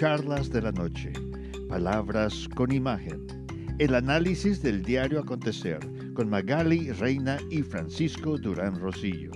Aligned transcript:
Charlas 0.00 0.48
de 0.48 0.62
la 0.62 0.72
Noche, 0.72 1.12
Palabras 1.68 2.48
con 2.54 2.72
Imagen, 2.72 3.20
el 3.78 3.94
análisis 3.94 4.62
del 4.62 4.82
diario 4.82 5.20
acontecer 5.20 5.78
con 6.14 6.30
Magali 6.30 6.90
Reina 6.92 7.36
y 7.50 7.60
Francisco 7.60 8.38
Durán 8.38 8.80
Rosillo. 8.80 9.30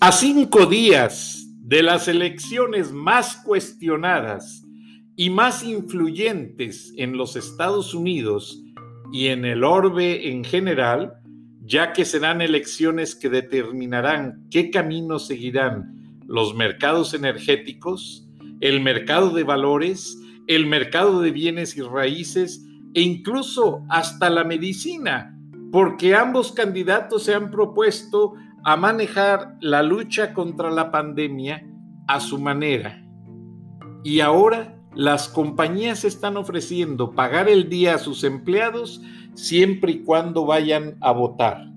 A 0.00 0.10
cinco 0.10 0.64
días 0.64 1.46
de 1.58 1.82
las 1.82 2.08
elecciones 2.08 2.92
más 2.92 3.36
cuestionadas 3.44 4.64
y 5.16 5.28
más 5.28 5.62
influyentes 5.62 6.94
en 6.96 7.18
los 7.18 7.36
Estados 7.36 7.92
Unidos 7.92 8.63
y 9.14 9.28
en 9.28 9.44
el 9.44 9.62
orbe 9.62 10.28
en 10.28 10.42
general, 10.42 11.14
ya 11.60 11.92
que 11.92 12.04
serán 12.04 12.40
elecciones 12.40 13.14
que 13.14 13.28
determinarán 13.28 14.44
qué 14.50 14.72
camino 14.72 15.20
seguirán 15.20 16.18
los 16.26 16.56
mercados 16.56 17.14
energéticos, 17.14 18.28
el 18.60 18.80
mercado 18.80 19.30
de 19.30 19.44
valores, 19.44 20.18
el 20.48 20.66
mercado 20.66 21.20
de 21.20 21.30
bienes 21.30 21.76
y 21.76 21.82
raíces 21.82 22.66
e 22.92 23.02
incluso 23.02 23.84
hasta 23.88 24.28
la 24.30 24.42
medicina, 24.42 25.38
porque 25.70 26.16
ambos 26.16 26.50
candidatos 26.50 27.22
se 27.22 27.34
han 27.34 27.52
propuesto 27.52 28.34
a 28.64 28.76
manejar 28.76 29.54
la 29.60 29.84
lucha 29.84 30.34
contra 30.34 30.72
la 30.72 30.90
pandemia 30.90 31.64
a 32.08 32.18
su 32.18 32.40
manera. 32.40 33.00
Y 34.02 34.18
ahora 34.18 34.73
las 34.94 35.28
compañías 35.28 36.04
están 36.04 36.36
ofreciendo 36.36 37.12
pagar 37.12 37.48
el 37.48 37.68
día 37.68 37.96
a 37.96 37.98
sus 37.98 38.22
empleados 38.22 39.02
siempre 39.34 39.92
y 39.92 39.98
cuando 40.04 40.46
vayan 40.46 40.96
a 41.00 41.10
votar. 41.10 41.68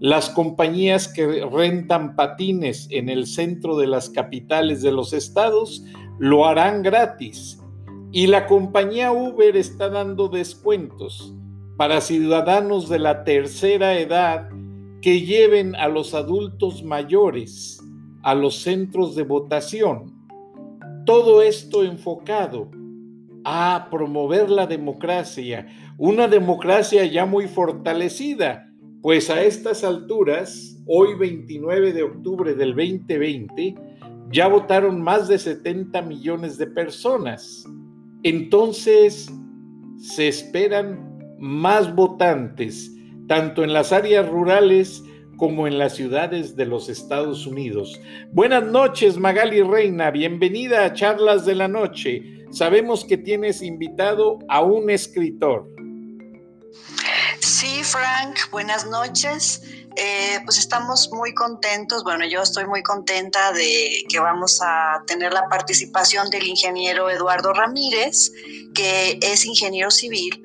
Las 0.00 0.30
compañías 0.30 1.08
que 1.08 1.44
rentan 1.44 2.16
patines 2.16 2.88
en 2.90 3.08
el 3.08 3.26
centro 3.26 3.76
de 3.76 3.86
las 3.86 4.08
capitales 4.10 4.82
de 4.82 4.92
los 4.92 5.12
estados 5.12 5.84
lo 6.18 6.46
harán 6.46 6.82
gratis. 6.82 7.60
Y 8.10 8.26
la 8.26 8.46
compañía 8.46 9.12
Uber 9.12 9.56
está 9.56 9.88
dando 9.88 10.28
descuentos 10.28 11.34
para 11.76 12.00
ciudadanos 12.00 12.88
de 12.88 12.98
la 12.98 13.24
tercera 13.24 13.98
edad 13.98 14.48
que 15.00 15.20
lleven 15.20 15.76
a 15.76 15.88
los 15.88 16.14
adultos 16.14 16.82
mayores 16.82 17.80
a 18.22 18.34
los 18.34 18.56
centros 18.56 19.14
de 19.14 19.22
votación 19.22 20.19
todo 21.10 21.42
esto 21.42 21.82
enfocado 21.82 22.70
a 23.44 23.88
promover 23.90 24.48
la 24.48 24.68
democracia, 24.68 25.66
una 25.98 26.28
democracia 26.28 27.04
ya 27.04 27.26
muy 27.26 27.48
fortalecida, 27.48 28.72
pues 29.02 29.28
a 29.28 29.42
estas 29.42 29.82
alturas, 29.82 30.80
hoy 30.86 31.16
29 31.18 31.92
de 31.94 32.04
octubre 32.04 32.54
del 32.54 32.76
2020, 32.76 33.74
ya 34.30 34.46
votaron 34.46 35.02
más 35.02 35.26
de 35.26 35.40
70 35.40 36.00
millones 36.02 36.58
de 36.58 36.68
personas. 36.68 37.64
Entonces, 38.22 39.32
se 39.98 40.28
esperan 40.28 41.36
más 41.40 41.92
votantes, 41.92 42.94
tanto 43.26 43.64
en 43.64 43.72
las 43.72 43.92
áreas 43.92 44.28
rurales 44.28 45.02
como 45.40 45.66
en 45.66 45.78
las 45.78 45.94
ciudades 45.94 46.54
de 46.54 46.66
los 46.66 46.90
Estados 46.90 47.46
Unidos. 47.46 47.98
Buenas 48.30 48.62
noches, 48.62 49.16
Magali 49.16 49.62
Reina, 49.62 50.10
bienvenida 50.10 50.84
a 50.84 50.92
Charlas 50.92 51.46
de 51.46 51.54
la 51.54 51.66
Noche. 51.66 52.44
Sabemos 52.52 53.06
que 53.06 53.16
tienes 53.16 53.62
invitado 53.62 54.38
a 54.50 54.60
un 54.60 54.90
escritor. 54.90 55.66
Sí, 57.40 57.82
Frank, 57.82 58.36
buenas 58.50 58.86
noches. 58.86 59.62
Eh, 59.96 60.40
pues 60.44 60.58
estamos 60.58 61.08
muy 61.10 61.32
contentos, 61.32 62.04
bueno, 62.04 62.26
yo 62.26 62.42
estoy 62.42 62.66
muy 62.66 62.82
contenta 62.82 63.50
de 63.52 64.04
que 64.10 64.20
vamos 64.20 64.60
a 64.62 65.02
tener 65.06 65.32
la 65.32 65.48
participación 65.48 66.28
del 66.28 66.46
ingeniero 66.46 67.08
Eduardo 67.08 67.54
Ramírez, 67.54 68.30
que 68.74 69.18
es 69.22 69.46
ingeniero 69.46 69.90
civil, 69.90 70.42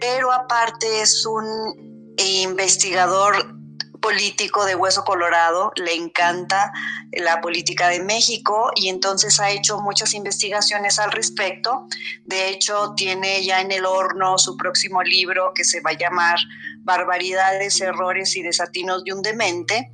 pero 0.00 0.32
aparte 0.32 1.02
es 1.02 1.24
un 1.24 2.14
investigador 2.16 3.63
político 4.04 4.66
de 4.66 4.74
Hueso 4.74 5.02
Colorado, 5.02 5.72
le 5.76 5.94
encanta 5.94 6.70
la 7.12 7.40
política 7.40 7.88
de 7.88 8.00
México 8.00 8.70
y 8.74 8.90
entonces 8.90 9.40
ha 9.40 9.50
hecho 9.50 9.80
muchas 9.80 10.12
investigaciones 10.12 10.98
al 10.98 11.10
respecto. 11.10 11.86
De 12.26 12.50
hecho, 12.50 12.92
tiene 12.98 13.42
ya 13.42 13.62
en 13.62 13.72
el 13.72 13.86
horno 13.86 14.36
su 14.36 14.58
próximo 14.58 15.02
libro 15.02 15.52
que 15.54 15.64
se 15.64 15.80
va 15.80 15.92
a 15.92 15.96
llamar 15.96 16.36
Barbaridades, 16.84 17.80
Errores 17.80 18.36
y 18.36 18.42
Desatinos 18.42 19.04
de 19.04 19.12
un 19.12 19.22
Demente 19.22 19.90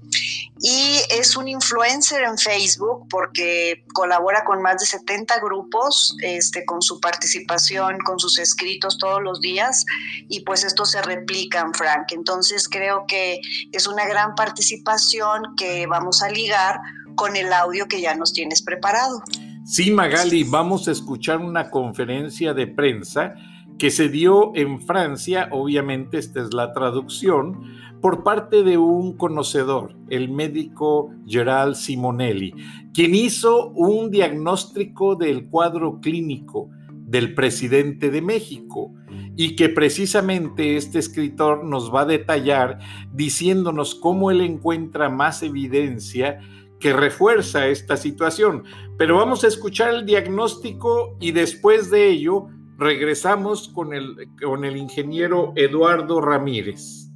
y 0.62 1.01
es 1.11 1.37
un 1.37 1.49
influencer 1.49 2.23
en 2.23 2.37
Facebook 2.37 3.06
porque 3.09 3.84
colabora 3.95 4.45
con 4.45 4.61
más 4.61 4.78
de 4.78 4.87
70 4.87 5.41
grupos, 5.41 6.15
este, 6.23 6.67
con 6.67 6.83
su 6.83 7.01
participación, 7.01 7.99
con 8.05 8.19
sus 8.19 8.39
escritos 8.39 8.99
todos 8.99 9.23
los 9.23 9.41
días 9.41 9.87
y 10.28 10.41
pues 10.41 10.65
esto 10.65 10.84
se 10.84 11.01
replica 11.01 11.61
en 11.61 11.73
Frank. 11.73 12.12
Entonces 12.12 12.69
creo 12.69 13.05
que 13.09 13.41
es 13.72 13.87
una 13.87 14.07
gran 14.07 14.34
participación 14.34 15.55
que 15.57 15.87
vamos 15.87 16.22
a 16.22 16.28
ligar 16.28 16.78
con 17.15 17.37
el 17.37 17.53
audio 17.53 17.89
que 17.89 18.01
ya 18.01 18.15
nos 18.15 18.33
tienes 18.34 18.61
preparado. 18.61 19.22
Sí, 19.65 19.91
Magali, 19.91 20.45
vamos 20.45 20.89
a 20.89 20.93
escuchar 20.93 21.39
una 21.39 21.71
conferencia 21.71 22.53
de 22.53 22.67
prensa 22.67 23.34
que 23.81 23.91
se 23.91 24.11
dio 24.11 24.53
en 24.57 24.83
Francia, 24.83 25.49
obviamente 25.53 26.19
esta 26.19 26.43
es 26.43 26.53
la 26.53 26.75
traducción, 26.75 27.63
por 28.03 28.23
parte 28.23 28.63
de 28.63 28.77
un 28.77 29.17
conocedor, 29.17 29.97
el 30.11 30.29
médico 30.29 31.11
Gerald 31.27 31.77
Simonelli, 31.77 32.53
quien 32.93 33.15
hizo 33.15 33.71
un 33.71 34.11
diagnóstico 34.11 35.17
del 35.17 35.49
cuadro 35.49 35.99
clínico 35.99 36.69
del 36.93 37.33
presidente 37.33 38.11
de 38.11 38.21
México 38.21 38.93
y 39.35 39.57
que 39.57 39.71
precisamente 39.71 40.77
este 40.77 40.99
escritor 40.99 41.65
nos 41.65 41.91
va 41.93 42.03
a 42.03 42.07
detallar 42.07 42.81
diciéndonos 43.15 43.95
cómo 43.95 44.31
él 44.31 44.43
encuentra 44.43 45.09
más 45.09 45.43
evidencia 45.43 46.39
que 46.81 46.93
refuerza 46.93 47.67
esta 47.69 47.97
situación. 47.97 48.65
Pero 48.99 49.17
vamos 49.17 49.43
a 49.43 49.49
escuchar 49.49 49.95
el 49.95 50.05
diagnóstico 50.05 51.17
y 51.19 51.33
después 51.33 51.91
de 51.91 52.11
ello 52.11 52.49
regresamos 52.81 53.69
con 53.69 53.93
el, 53.93 54.27
con 54.43 54.65
el 54.65 54.77
ingeniero 54.77 55.53
Eduardo 55.55 56.21
Ramírez. 56.21 57.11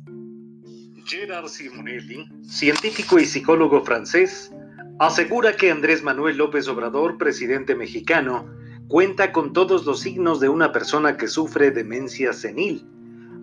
Gerard 1.07 1.49
Simonelli, 1.49 2.29
científico 2.43 3.19
y 3.19 3.25
psicólogo 3.25 3.83
francés, 3.83 4.53
asegura 4.99 5.57
que 5.57 5.71
Andrés 5.71 6.03
Manuel 6.03 6.37
López 6.37 6.69
Obrador, 6.69 7.17
presidente 7.17 7.75
mexicano, 7.75 8.47
cuenta 8.89 9.33
con 9.33 9.55
todos 9.55 9.87
los 9.87 10.01
signos 10.01 10.39
de 10.39 10.51
una 10.51 10.71
persona 10.71 11.17
que 11.17 11.29
sufre 11.29 11.71
demencia 11.71 12.35
senil, 12.35 12.87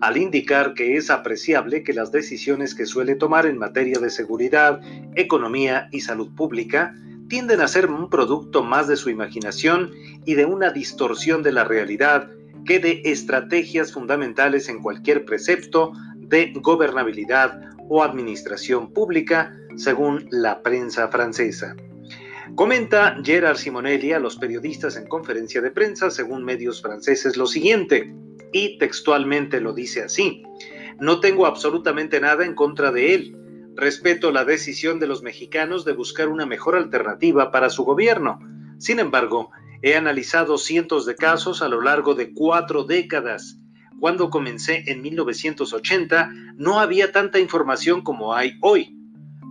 al 0.00 0.16
indicar 0.16 0.74
que 0.74 0.96
es 0.96 1.10
apreciable 1.10 1.82
que 1.82 1.92
las 1.92 2.12
decisiones 2.12 2.74
que 2.74 2.86
suele 2.86 3.16
tomar 3.16 3.46
en 3.46 3.58
materia 3.58 3.98
de 3.98 4.10
seguridad, 4.10 4.80
economía 5.16 5.88
y 5.90 6.00
salud 6.00 6.32
pública 6.36 6.94
tienden 7.32 7.62
a 7.62 7.66
ser 7.66 7.88
un 7.88 8.10
producto 8.10 8.62
más 8.62 8.88
de 8.88 8.96
su 8.96 9.08
imaginación 9.08 9.92
y 10.26 10.34
de 10.34 10.44
una 10.44 10.68
distorsión 10.68 11.42
de 11.42 11.50
la 11.50 11.64
realidad 11.64 12.28
que 12.66 12.78
de 12.78 13.00
estrategias 13.06 13.90
fundamentales 13.90 14.68
en 14.68 14.82
cualquier 14.82 15.24
precepto 15.24 15.92
de 16.18 16.52
gobernabilidad 16.56 17.58
o 17.88 18.02
administración 18.02 18.92
pública, 18.92 19.56
según 19.76 20.28
la 20.30 20.62
prensa 20.62 21.08
francesa. 21.08 21.74
Comenta 22.54 23.16
Gerard 23.24 23.56
Simonelli 23.56 24.12
a 24.12 24.18
los 24.18 24.36
periodistas 24.36 24.98
en 24.98 25.06
conferencia 25.06 25.62
de 25.62 25.70
prensa, 25.70 26.10
según 26.10 26.44
medios 26.44 26.82
franceses, 26.82 27.38
lo 27.38 27.46
siguiente, 27.46 28.14
y 28.52 28.76
textualmente 28.76 29.58
lo 29.58 29.72
dice 29.72 30.02
así, 30.02 30.42
no 31.00 31.20
tengo 31.20 31.46
absolutamente 31.46 32.20
nada 32.20 32.44
en 32.44 32.54
contra 32.54 32.92
de 32.92 33.14
él. 33.14 33.41
Respeto 33.74 34.32
la 34.32 34.44
decisión 34.44 34.98
de 35.00 35.06
los 35.06 35.22
mexicanos 35.22 35.84
de 35.84 35.92
buscar 35.92 36.28
una 36.28 36.46
mejor 36.46 36.76
alternativa 36.76 37.50
para 37.50 37.70
su 37.70 37.84
gobierno. 37.84 38.38
Sin 38.78 38.98
embargo, 38.98 39.50
he 39.82 39.96
analizado 39.96 40.58
cientos 40.58 41.06
de 41.06 41.14
casos 41.14 41.62
a 41.62 41.68
lo 41.68 41.80
largo 41.80 42.14
de 42.14 42.32
cuatro 42.32 42.84
décadas 42.84 43.58
cuando 44.02 44.30
comencé 44.30 44.82
en 44.88 45.00
1980, 45.00 46.32
no 46.56 46.80
había 46.80 47.12
tanta 47.12 47.38
información 47.38 48.02
como 48.02 48.34
hay 48.34 48.54
hoy. 48.60 48.98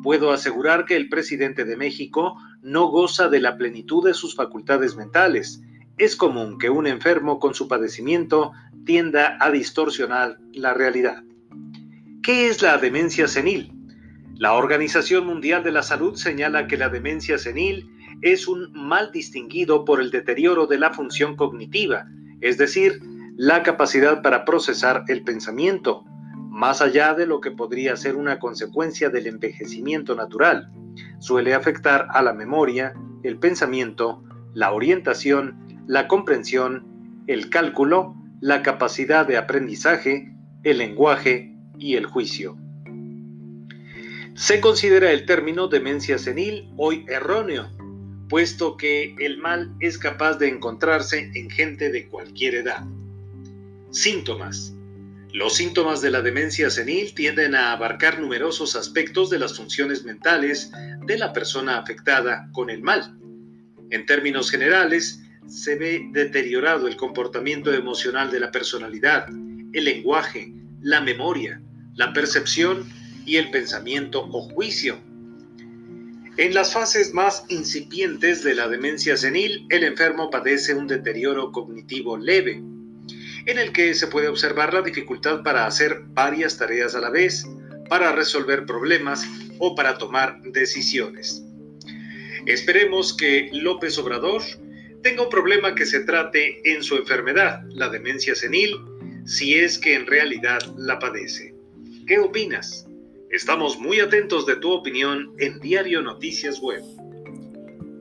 Puedo 0.04 0.34
asegurar 0.34 0.84
que 0.84 0.98
el 0.98 1.08
presidente 1.08 1.64
de 1.64 1.78
México 1.78 2.36
no 2.62 2.88
goza 2.88 3.30
de 3.30 3.40
la 3.40 3.56
plenitud 3.56 4.06
de 4.06 4.14
sus 4.14 4.36
facultades 4.36 4.98
mentales. 4.98 5.62
Es 5.98 6.18
común 6.18 6.58
que 6.58 6.70
un 6.70 6.86
enfermo 6.86 7.40
con 7.40 7.54
su 7.54 7.70
padecimiento 7.70 8.52
tienda 8.86 9.38
a 9.40 9.52
distorsionar 9.52 10.38
la 10.52 10.74
realidad. 10.74 11.24
¿Qué 12.22 12.50
es 12.50 12.62
la 12.62 12.78
demencia 12.78 13.30
senil? 13.30 13.72
La 14.42 14.54
Organización 14.54 15.28
Mundial 15.28 15.64
de 15.64 15.72
la 15.72 15.84
Salud 15.84 16.16
señala 16.16 16.66
que 16.66 16.76
la 16.76 16.90
demencia 16.90 17.38
senil 17.38 17.92
es 18.24 18.48
un 18.48 18.72
mal 18.74 19.12
distinguido 19.12 19.86
por 19.86 20.02
el 20.02 20.10
deterioro 20.10 20.66
de 20.66 20.80
la 20.80 20.90
función 20.90 21.36
cognitiva, 21.36 22.08
es 22.42 22.58
decir, 22.58 23.00
la 23.38 23.62
capacidad 23.62 24.24
para 24.24 24.44
procesar 24.44 25.04
el 25.10 25.24
pensamiento, 25.24 26.06
más 26.50 26.82
allá 26.82 27.14
de 27.14 27.28
lo 27.28 27.40
que 27.40 27.52
podría 27.52 27.96
ser 27.96 28.16
una 28.16 28.40
consecuencia 28.40 29.12
del 29.12 29.28
envejecimiento 29.28 30.16
natural. 30.16 30.72
Suele 31.20 31.54
afectar 31.54 32.08
a 32.10 32.24
la 32.24 32.34
memoria, 32.34 32.96
el 33.22 33.38
pensamiento, 33.38 34.24
la 34.56 34.72
orientación, 34.72 35.84
la 35.86 36.08
comprensión, 36.08 37.24
el 37.28 37.52
cálculo, 37.52 38.16
la 38.40 38.64
capacidad 38.64 39.28
de 39.28 39.38
aprendizaje, 39.38 40.34
el 40.64 40.80
lenguaje 40.80 41.56
y 41.78 41.96
el 41.96 42.08
juicio. 42.08 42.58
Se 44.42 44.60
considera 44.60 45.12
el 45.12 45.28
término 45.28 45.68
demencia 45.68 46.18
senil 46.18 46.68
hoy 46.76 47.06
erróneo, 47.08 47.70
puesto 48.28 48.76
que 48.76 49.14
el 49.20 49.38
mal 49.38 49.72
es 49.80 50.00
capaz 50.00 50.40
de 50.40 50.48
encontrarse 50.48 51.30
en 51.36 51.48
gente 51.52 51.92
de 51.92 52.08
cualquier 52.08 52.56
edad. 52.56 52.84
Síntomas. 53.92 54.74
Los 55.32 55.58
síntomas 55.58 56.02
de 56.02 56.10
la 56.10 56.24
demencia 56.24 56.72
senil 56.72 57.14
tienden 57.14 57.54
a 57.54 57.72
abarcar 57.72 58.20
numerosos 58.20 58.76
aspectos 58.76 59.30
de 59.30 59.38
las 59.38 59.56
funciones 59.56 60.04
mentales 60.06 60.72
de 61.06 61.20
la 61.20 61.34
persona 61.34 61.78
afectada 61.78 62.50
con 62.52 62.72
el 62.72 62.82
mal. 62.82 63.16
En 63.92 64.08
términos 64.08 64.50
generales, 64.50 65.22
se 65.48 65.76
ve 65.76 66.10
deteriorado 66.14 66.88
el 66.88 66.98
comportamiento 66.98 67.72
emocional 67.72 68.32
de 68.32 68.40
la 68.40 68.50
personalidad, 68.50 69.28
el 69.30 69.86
lenguaje, 69.86 70.52
la 70.82 71.00
memoria, 71.00 71.62
la 71.94 72.12
percepción 72.12 73.01
y 73.26 73.38
el 73.38 73.52
pensamiento 73.52 74.28
o 74.32 74.42
juicio. 74.50 74.98
En 76.38 76.54
las 76.54 76.74
fases 76.74 77.14
más 77.14 77.44
incipientes 77.50 78.44
de 78.44 78.56
la 78.56 78.68
demencia 78.68 79.18
senil, 79.18 79.66
el 79.70 79.84
enfermo 79.84 80.30
padece 80.30 80.74
un 80.74 80.88
deterioro 80.88 81.52
cognitivo 81.52 82.18
leve, 82.18 82.64
en 83.46 83.60
el 83.60 83.72
que 83.74 83.94
se 83.94 84.08
puede 84.08 84.28
observar 84.28 84.74
la 84.74 84.82
dificultad 84.82 85.44
para 85.44 85.66
hacer 85.66 86.02
varias 86.14 86.58
tareas 86.58 86.96
a 86.96 87.02
la 87.02 87.10
vez, 87.10 87.46
para 87.90 88.14
resolver 88.14 88.66
problemas 88.66 89.26
o 89.60 89.76
para 89.76 89.98
tomar 89.98 90.42
decisiones. 90.42 91.44
Esperemos 92.46 93.16
que 93.16 93.50
López 93.52 93.98
Obrador 93.98 94.42
tenga 95.04 95.24
un 95.24 95.30
problema 95.30 95.76
que 95.76 95.86
se 95.86 96.02
trate 96.02 96.62
en 96.64 96.82
su 96.82 96.96
enfermedad, 96.96 97.62
la 97.70 97.90
demencia 97.90 98.36
senil, 98.36 98.78
si 99.26 99.56
es 99.56 99.78
que 99.78 99.96
en 99.96 100.08
realidad 100.08 100.60
la 100.78 100.98
padece. 101.00 101.54
¿Qué 102.08 102.20
opinas? 102.20 102.88
Estamos 103.32 103.80
muy 103.80 104.02
atentos 104.02 104.46
de 104.46 104.58
tu 104.58 104.74
opinión 104.74 105.34
en 105.40 105.58
Diario 105.62 106.02
Noticias 106.02 106.60
Web. 106.60 106.84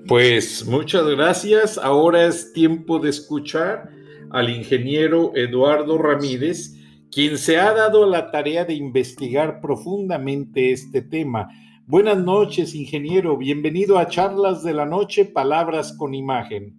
Pues 0.09 0.67
muchas 0.67 1.07
gracias. 1.07 1.79
Ahora 1.79 2.27
es 2.27 2.53
tiempo 2.53 2.99
de 2.99 3.11
escuchar 3.11 3.89
al 4.31 4.51
ingeniero 4.51 5.31
Eduardo 5.37 5.99
Ramírez, 5.99 6.75
quien 7.13 7.39
se 7.39 7.59
ha 7.59 7.73
dado 7.73 8.07
la 8.07 8.33
tarea 8.33 8.65
de 8.65 8.75
investigar 8.75 9.61
profundamente 9.61 10.73
este 10.73 11.01
tema. 11.01 11.49
Buenas 11.87 12.19
noches, 12.19 12.75
ingeniero. 12.75 13.37
Bienvenido 13.37 13.99
a 13.99 14.09
Charlas 14.09 14.65
de 14.65 14.75
la 14.75 14.85
Noche, 14.85 15.27
Palabras 15.27 15.95
con 15.97 16.13
Imagen. 16.13 16.77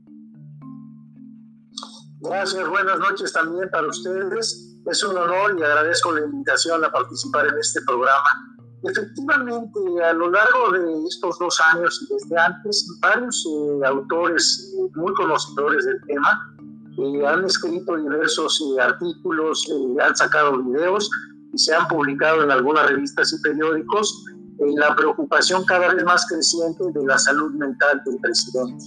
Gracias, 2.19 2.69
buenas 2.69 2.99
noches 2.99 3.31
también 3.31 3.69
para 3.71 3.87
ustedes. 3.87 4.70
Es 4.89 5.03
un 5.03 5.17
honor 5.17 5.55
y 5.57 5.63
agradezco 5.63 6.11
la 6.11 6.25
invitación 6.25 6.83
a 6.83 6.91
participar 6.91 7.47
en 7.47 7.57
este 7.59 7.81
programa. 7.81 8.57
Efectivamente, 8.83 9.79
a 10.03 10.13
lo 10.13 10.31
largo 10.31 10.71
de 10.71 11.07
estos 11.07 11.37
dos 11.37 11.61
años 11.73 12.01
y 12.01 12.13
desde 12.13 12.37
antes, 12.37 12.87
varios 12.99 13.45
eh, 13.45 13.85
autores 13.85 14.73
muy 14.95 15.13
conocedores 15.13 15.85
del 15.85 16.01
tema 16.07 16.51
eh, 16.97 17.25
han 17.25 17.45
escrito 17.45 17.95
diversos 17.95 18.61
eh, 18.61 18.81
artículos, 18.81 19.65
eh, 19.69 20.03
han 20.03 20.15
sacado 20.15 20.61
videos 20.61 21.09
y 21.53 21.57
se 21.57 21.73
han 21.73 21.87
publicado 21.87 22.43
en 22.43 22.51
algunas 22.51 22.89
revistas 22.89 23.31
y 23.33 23.41
periódicos 23.41 24.25
la 24.59 24.95
preocupación 24.95 25.65
cada 25.65 25.93
vez 25.93 26.03
más 26.03 26.25
creciente 26.27 26.83
de 26.93 27.05
la 27.05 27.17
salud 27.17 27.51
mental 27.53 28.01
del 28.05 28.17
presidente. 28.19 28.85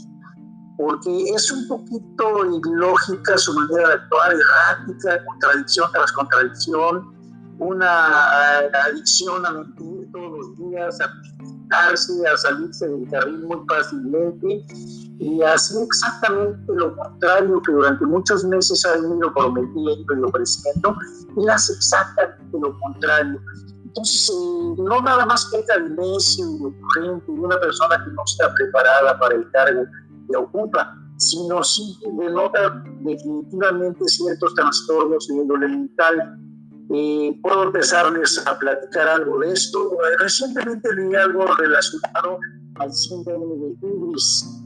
Porque 0.77 1.25
es 1.35 1.53
un 1.53 1.69
poquito 1.69 2.45
ilógica 2.47 3.39
su 3.39 3.53
manera 3.55 3.89
de 3.89 3.95
actuar, 3.95 4.33
errática, 4.33 5.25
contradicción 5.25 5.91
tras 5.93 6.13
contradicción, 6.13 7.15
una 7.59 8.59
adicción 8.87 9.47
a 9.47 9.53
mentir 9.53 10.11
todos 10.13 10.39
los 10.39 10.59
días, 10.59 11.01
a 11.01 11.09
justificarse, 11.09 12.27
a 12.27 12.37
salirse 12.37 12.89
del 12.89 13.09
carril 13.11 13.39
muy 13.45 13.59
fácilmente 13.69 14.67
y 15.21 15.43
hacer 15.43 15.83
exactamente 15.85 16.73
lo 16.75 16.97
contrario 16.97 17.63
que 17.63 17.73
durante 17.73 18.05
muchos 18.07 18.45
meses 18.45 18.85
ha 18.85 18.97
venido 18.97 19.33
prometiendo 19.33 20.15
y 20.15 20.23
ofreciendo, 20.23 20.97
y 21.37 21.49
hace 21.49 21.73
exactamente 21.75 22.59
lo 22.61 22.79
contrario. 22.81 23.41
Entonces, 23.85 24.29
eh, 24.29 24.75
no 24.79 25.01
nada 25.03 25.25
más 25.25 25.47
queda 25.51 25.79
de 25.79 25.91
necio 25.91 26.45
y 26.45 26.65
urgente 26.65 27.33
de 27.33 27.39
una 27.39 27.61
persona 27.61 28.05
que 28.05 28.11
no 28.11 28.23
está 28.25 28.53
preparada 28.55 29.19
para 29.21 29.37
el 29.37 29.49
cargo 29.53 29.85
que 30.29 30.37
ocupa, 30.37 30.97
sino 31.17 31.63
sí 31.63 31.99
denota 32.19 32.83
definitivamente 33.01 34.07
ciertos 34.07 34.55
trastornos 34.55 35.27
de 35.29 35.35
índole 35.35 35.69
mental 35.69 36.39
y 36.91 37.33
puedo 37.43 37.65
empezarles 37.65 38.45
a 38.47 38.59
platicar 38.59 39.09
algo 39.09 39.39
de 39.41 39.53
esto. 39.53 39.97
Recientemente 40.19 40.95
leí 40.95 41.15
algo 41.15 41.47
relacionado 41.57 42.39
al 42.77 42.93
síndrome 42.93 43.55
de 43.57 43.89
Ibris. 43.89 44.63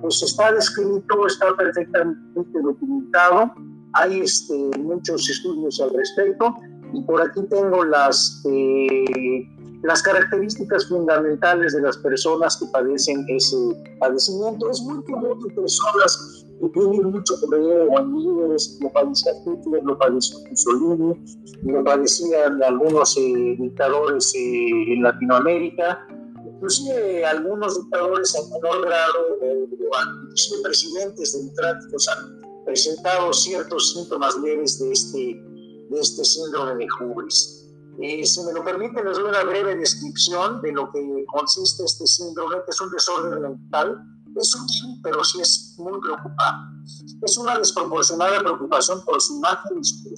pues 0.00 0.22
está 0.22 0.52
descrito, 0.52 1.26
está 1.26 1.56
perfectamente 1.56 2.60
documentado. 2.62 3.52
Hay 3.94 4.20
este, 4.20 4.54
muchos 4.78 5.28
estudios 5.28 5.80
al 5.80 5.90
respecto 5.94 6.54
y 6.92 7.02
por 7.02 7.22
aquí 7.22 7.40
tengo 7.48 7.84
las, 7.84 8.42
eh, 8.48 9.48
las 9.82 10.02
características 10.02 10.88
fundamentales 10.88 11.72
de 11.74 11.82
las 11.82 11.96
personas 11.98 12.56
que 12.58 12.66
padecen 12.72 13.24
ese 13.28 13.56
padecimiento. 13.98 14.70
Es 14.70 14.80
muy 14.82 15.02
común 15.04 15.38
en 15.48 15.54
personas 15.54 16.44
que 16.60 16.68
tienen 16.68 17.10
mucho 17.10 17.34
poder 17.40 17.88
o 17.90 18.04
líderes, 18.04 18.78
lo 18.82 18.92
padecía 18.92 19.32
Hitler, 19.46 19.82
lo 19.82 19.98
padeció 19.98 20.38
Mussolini, 20.50 21.14
lo 21.62 21.84
padecían 21.84 22.62
algunos 22.62 23.16
eh, 23.16 23.56
dictadores 23.58 24.34
eh, 24.34 24.92
en 24.92 25.02
Latinoamérica, 25.02 26.06
inclusive 26.44 27.24
algunos 27.24 27.80
dictadores 27.80 28.34
en 28.34 28.50
menor 28.50 28.84
grado, 28.84 29.38
o 29.40 30.24
inclusive 30.24 30.62
presidentes 30.62 31.32
democráticos 31.32 32.08
han 32.08 32.40
presentado 32.66 33.32
ciertos 33.32 33.94
síntomas 33.94 34.36
leves 34.38 34.78
de 34.78 34.92
este 34.92 35.50
de 35.90 36.00
este 36.00 36.24
síndrome 36.24 36.76
de 36.76 36.86
Hubris. 37.00 37.59
Eh, 37.98 38.24
si 38.24 38.42
me 38.44 38.52
lo 38.52 38.64
permiten, 38.64 39.04
les 39.04 39.16
doy 39.16 39.28
una 39.28 39.42
breve 39.44 39.76
descripción 39.76 40.60
de 40.62 40.72
lo 40.72 40.90
que 40.90 41.24
consiste 41.26 41.84
este 41.84 42.06
síndrome, 42.06 42.56
que 42.64 42.70
es 42.70 42.80
un 42.80 42.90
desorden 42.90 43.42
mental. 43.42 44.00
Es 44.36 44.54
útil, 44.54 45.00
pero 45.02 45.24
sí 45.24 45.40
es 45.40 45.74
muy 45.78 46.00
preocupante. 46.00 46.84
Es 47.22 47.36
una 47.36 47.58
desproporcionada 47.58 48.38
preocupación 48.38 49.04
por 49.04 49.20
su 49.20 49.36
imagen 49.36 49.80
y 49.80 49.84
su 49.84 50.08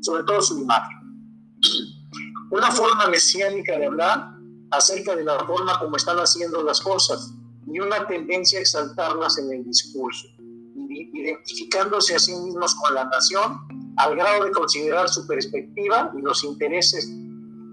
sobre 0.00 0.24
todo 0.24 0.40
su 0.40 0.58
imagen. 0.58 0.96
Una 2.50 2.70
forma 2.70 3.08
mesiánica 3.08 3.78
de 3.78 3.86
hablar 3.86 4.36
acerca 4.70 5.14
de 5.16 5.24
la 5.24 5.44
forma 5.46 5.78
como 5.78 5.96
están 5.96 6.18
haciendo 6.18 6.62
las 6.62 6.80
cosas 6.80 7.34
y 7.66 7.80
una 7.80 8.06
tendencia 8.06 8.58
a 8.58 8.62
exaltarlas 8.62 9.38
en 9.38 9.52
el 9.52 9.64
discurso, 9.64 10.28
identificándose 10.76 12.14
a 12.14 12.18
sí 12.18 12.34
mismos 12.36 12.74
con 12.76 12.94
la 12.94 13.04
nación 13.04 13.58
al 13.96 14.16
grado 14.16 14.44
de 14.44 14.50
considerar 14.52 15.08
su 15.08 15.26
perspectiva 15.26 16.10
y 16.16 16.22
los 16.22 16.44
intereses 16.44 17.08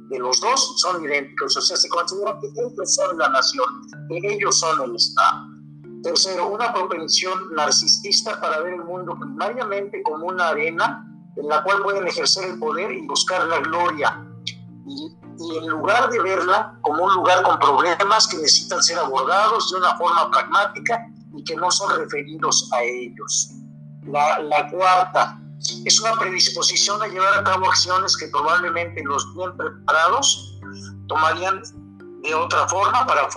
de 0.09 0.19
los 0.19 0.39
dos 0.41 0.79
son 0.81 1.03
idénticos, 1.03 1.57
o 1.57 1.61
sea, 1.61 1.75
se 1.75 1.89
considera 1.89 2.37
que 2.39 2.47
ellos 2.47 2.93
son 2.93 3.17
la 3.17 3.29
nación, 3.29 3.65
que 4.09 4.33
ellos 4.33 4.59
son 4.59 4.89
el 4.89 4.95
Estado. 4.95 5.47
Tercero, 6.03 6.49
una 6.49 6.73
propensión 6.73 7.53
narcisista 7.55 8.39
para 8.39 8.59
ver 8.59 8.73
el 8.73 8.83
mundo 8.83 9.17
primariamente 9.19 10.03
como 10.03 10.27
una 10.27 10.49
arena 10.49 11.07
en 11.35 11.47
la 11.47 11.63
cual 11.63 11.81
pueden 11.81 12.07
ejercer 12.07 12.43
el 12.45 12.59
poder 12.59 12.91
y 12.91 13.07
buscar 13.07 13.47
la 13.47 13.59
gloria. 13.59 14.27
Y, 14.85 15.17
y, 15.39 15.57
en 15.57 15.67
lugar 15.67 16.09
de 16.09 16.21
verla 16.21 16.77
como 16.81 17.05
un 17.05 17.13
lugar 17.15 17.41
con 17.43 17.57
problemas 17.57 18.27
que 18.27 18.37
necesitan 18.37 18.83
ser 18.83 18.99
abordados 18.99 19.71
de 19.71 19.77
una 19.77 19.95
forma 19.95 20.29
pragmática 20.29 21.07
y 21.35 21.43
que 21.43 21.55
no 21.55 21.71
son 21.71 21.97
referidos 21.97 22.69
a 22.73 22.83
ellos. 22.83 23.53
La, 24.05 24.39
la 24.39 24.69
cuarta, 24.69 25.39
es 25.85 25.99
una 26.01 26.13
predisposición 26.19 27.01
a 27.01 27.07
llevar 27.07 27.37
a 27.37 27.43
cabo 27.43 27.67
acciones 27.67 28.17
que 28.17 28.27
probablemente 28.27 29.01
los 29.03 29.33
bien 29.35 29.55
preparados 29.55 30.59
tomarían 31.07 31.61
de 32.21 32.33
otra 32.33 32.67
forma 32.67 33.05
para, 33.05 33.27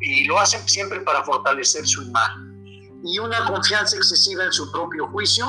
y 0.00 0.24
lo 0.24 0.38
hacen 0.38 0.66
siempre 0.68 1.00
para 1.00 1.24
fortalecer 1.24 1.86
su 1.86 2.02
imagen. 2.02 3.00
Y 3.04 3.18
una 3.18 3.44
confianza 3.46 3.96
excesiva 3.96 4.44
en 4.44 4.52
su 4.52 4.70
propio 4.70 5.08
juicio, 5.08 5.46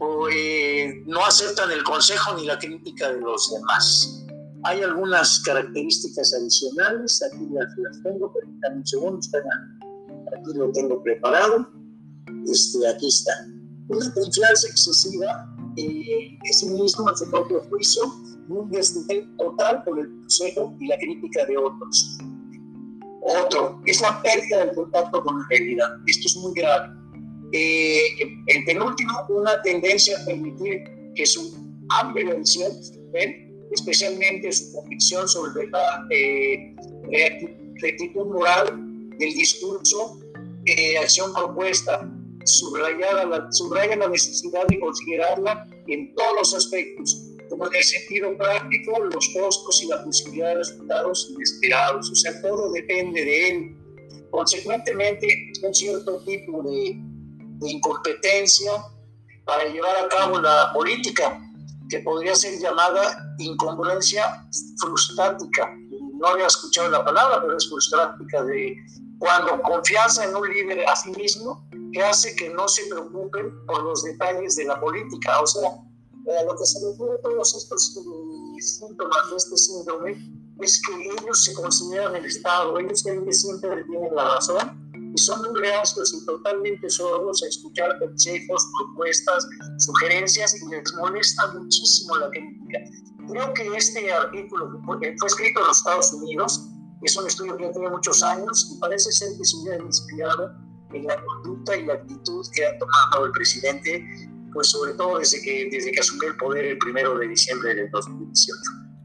o, 0.00 0.28
eh, 0.30 1.02
no 1.06 1.24
aceptan 1.24 1.70
el 1.70 1.82
consejo 1.84 2.34
ni 2.34 2.46
la 2.46 2.58
crítica 2.58 3.10
de 3.12 3.20
los 3.20 3.50
demás. 3.52 4.24
Hay 4.64 4.82
algunas 4.82 5.40
características 5.40 6.34
adicionales, 6.34 7.22
aquí 7.22 7.46
las, 7.52 7.74
tengo, 8.02 8.32
pero 8.32 8.74
un 8.74 8.86
segundo, 8.86 9.18
aquí 9.18 10.58
lo 10.58 10.70
tengo 10.72 11.02
preparado. 11.02 11.66
Este, 12.46 12.86
aquí 12.88 13.08
está. 13.08 13.32
Una 13.88 14.12
confianza 14.12 14.68
excesiva 14.68 15.48
eh, 15.76 16.38
sí 16.50 16.66
mismo 16.66 17.08
en 17.08 17.16
su 17.16 17.30
propio 17.30 17.62
juicio 17.68 18.02
un 18.48 18.70
desdén 18.70 19.36
total 19.36 19.82
por 19.84 19.98
el 19.98 20.08
consejo 20.20 20.74
y 20.80 20.86
la 20.86 20.98
crítica 20.98 21.46
de 21.46 21.56
otros. 21.56 22.18
Otro, 23.22 23.80
es 23.86 24.00
la 24.00 24.20
pérdida 24.22 24.64
del 24.64 24.74
contacto 24.74 25.22
con 25.22 25.38
la 25.38 25.46
realidad. 25.50 25.88
Esto 26.06 26.26
es 26.26 26.36
muy 26.36 26.52
grave. 26.54 26.88
Eh, 27.52 28.00
el 28.46 28.64
penúltimo, 28.64 29.12
una 29.28 29.60
tendencia 29.62 30.16
a 30.20 30.24
permitir 30.24 30.84
que 31.14 31.26
su 31.26 31.54
ambivalencia, 32.00 32.68
especialmente 33.72 34.52
su 34.52 34.72
convicción 34.72 35.28
sobre 35.28 35.68
la 35.68 36.06
eh, 36.10 36.74
rectitud 37.80 38.26
moral 38.26 39.08
del 39.18 39.32
discurso, 39.34 40.18
eh, 40.66 40.98
acción 40.98 41.32
propuesta, 41.34 42.08
subrayada 42.44 43.24
la, 43.26 43.52
subraya 43.52 43.96
la 43.96 44.08
necesidad 44.08 44.66
de 44.66 44.80
considerarla 44.80 45.66
en 45.86 46.14
todos 46.14 46.32
los 46.38 46.54
aspectos, 46.54 47.26
como 47.48 47.66
en 47.66 47.74
el 47.74 47.82
sentido 47.82 48.36
práctico, 48.36 48.98
los 48.98 49.28
costos 49.34 49.82
y 49.82 49.88
la 49.88 50.02
posibilidad 50.04 50.48
de 50.48 50.54
resultados 50.56 51.30
inesperados, 51.34 52.10
o 52.10 52.14
sea, 52.14 52.40
todo 52.42 52.70
depende 52.72 53.24
de 53.24 53.48
él. 53.50 53.76
Consecuentemente, 54.30 55.26
un 55.62 55.74
cierto 55.74 56.22
tipo 56.24 56.62
de, 56.62 56.94
de 56.96 57.70
incompetencia 57.70 58.72
para 59.44 59.64
llevar 59.64 59.96
a 60.04 60.08
cabo 60.08 60.40
la 60.40 60.72
política, 60.72 61.40
que 61.88 61.98
podría 62.00 62.36
ser 62.36 62.58
llamada 62.60 63.34
incongruencia 63.38 64.46
frustática. 64.78 65.76
No 66.20 66.28
había 66.28 66.46
escuchado 66.46 66.88
la 66.88 67.04
palabra, 67.04 67.40
pero 67.42 67.56
es 67.56 67.68
frustática 67.68 68.44
de 68.44 68.76
cuando 69.18 69.60
confianza 69.62 70.24
en 70.24 70.36
un 70.36 70.48
líder 70.48 70.88
a 70.88 70.94
sí 70.94 71.10
mismo 71.10 71.68
que 71.92 72.02
hace 72.02 72.34
que 72.36 72.50
no 72.50 72.68
se 72.68 72.86
preocupen 72.86 73.66
por 73.66 73.82
los 73.82 74.02
detalles 74.02 74.56
de 74.56 74.64
la 74.64 74.80
política. 74.80 75.40
O 75.40 75.46
sea, 75.46 75.70
eh, 76.26 76.44
lo 76.46 76.56
que 76.56 76.64
se 76.64 76.78
refiere 76.86 77.14
a 77.14 77.22
todos 77.22 77.54
estos 77.54 77.96
eh, 77.96 78.62
síntomas 78.62 79.30
de 79.30 79.36
este 79.36 79.56
síndrome 79.56 80.12
es 80.60 80.80
que 80.86 80.94
ellos 80.94 81.44
se 81.44 81.54
consideran 81.54 82.16
el 82.16 82.26
Estado, 82.26 82.78
ellos 82.78 83.02
creen 83.02 83.24
que 83.24 83.32
siempre 83.32 83.84
tienen 83.84 84.14
la 84.14 84.34
razón 84.34 84.80
y 85.14 85.18
son 85.18 85.40
muy 85.42 85.60
reacios 85.60 86.12
y 86.14 86.24
totalmente 86.26 86.88
sordos 86.90 87.42
a 87.42 87.48
escuchar 87.48 87.98
consejos, 87.98 88.66
propuestas, 88.78 89.46
sugerencias 89.78 90.54
y 90.54 90.68
les 90.68 90.94
molesta 90.94 91.48
muchísimo 91.54 92.16
la 92.16 92.30
crítica. 92.30 92.78
Creo 93.28 93.54
que 93.54 93.76
este 93.76 94.12
artículo 94.12 94.80
fue 94.84 94.98
escrito 95.26 95.60
en 95.60 95.66
los 95.66 95.78
Estados 95.78 96.12
Unidos, 96.12 96.68
es 97.02 97.16
un 97.16 97.26
estudio 97.26 97.56
que 97.56 97.64
ya 97.64 97.72
tiene 97.72 97.88
muchos 97.88 98.22
años 98.22 98.70
y 98.74 98.78
parece 98.78 99.10
ser 99.10 99.36
que 99.38 99.44
se 99.44 99.56
hubiera 99.56 99.82
inspirado 99.82 100.69
en 100.92 101.06
la 101.06 101.22
conducta 101.24 101.76
y 101.76 101.84
la 101.84 101.94
actitud 101.94 102.46
que 102.54 102.66
ha 102.66 102.78
tomado 102.78 103.26
el 103.26 103.32
presidente, 103.32 104.04
pues 104.52 104.68
sobre 104.68 104.94
todo 104.94 105.18
desde 105.18 105.40
que, 105.42 105.68
desde 105.70 105.92
que 105.92 106.00
asumió 106.00 106.28
el 106.28 106.36
poder 106.36 106.64
el 106.64 106.78
primero 106.78 107.18
de 107.18 107.28
diciembre 107.28 107.74
del 107.74 107.90
2018. 107.90 108.58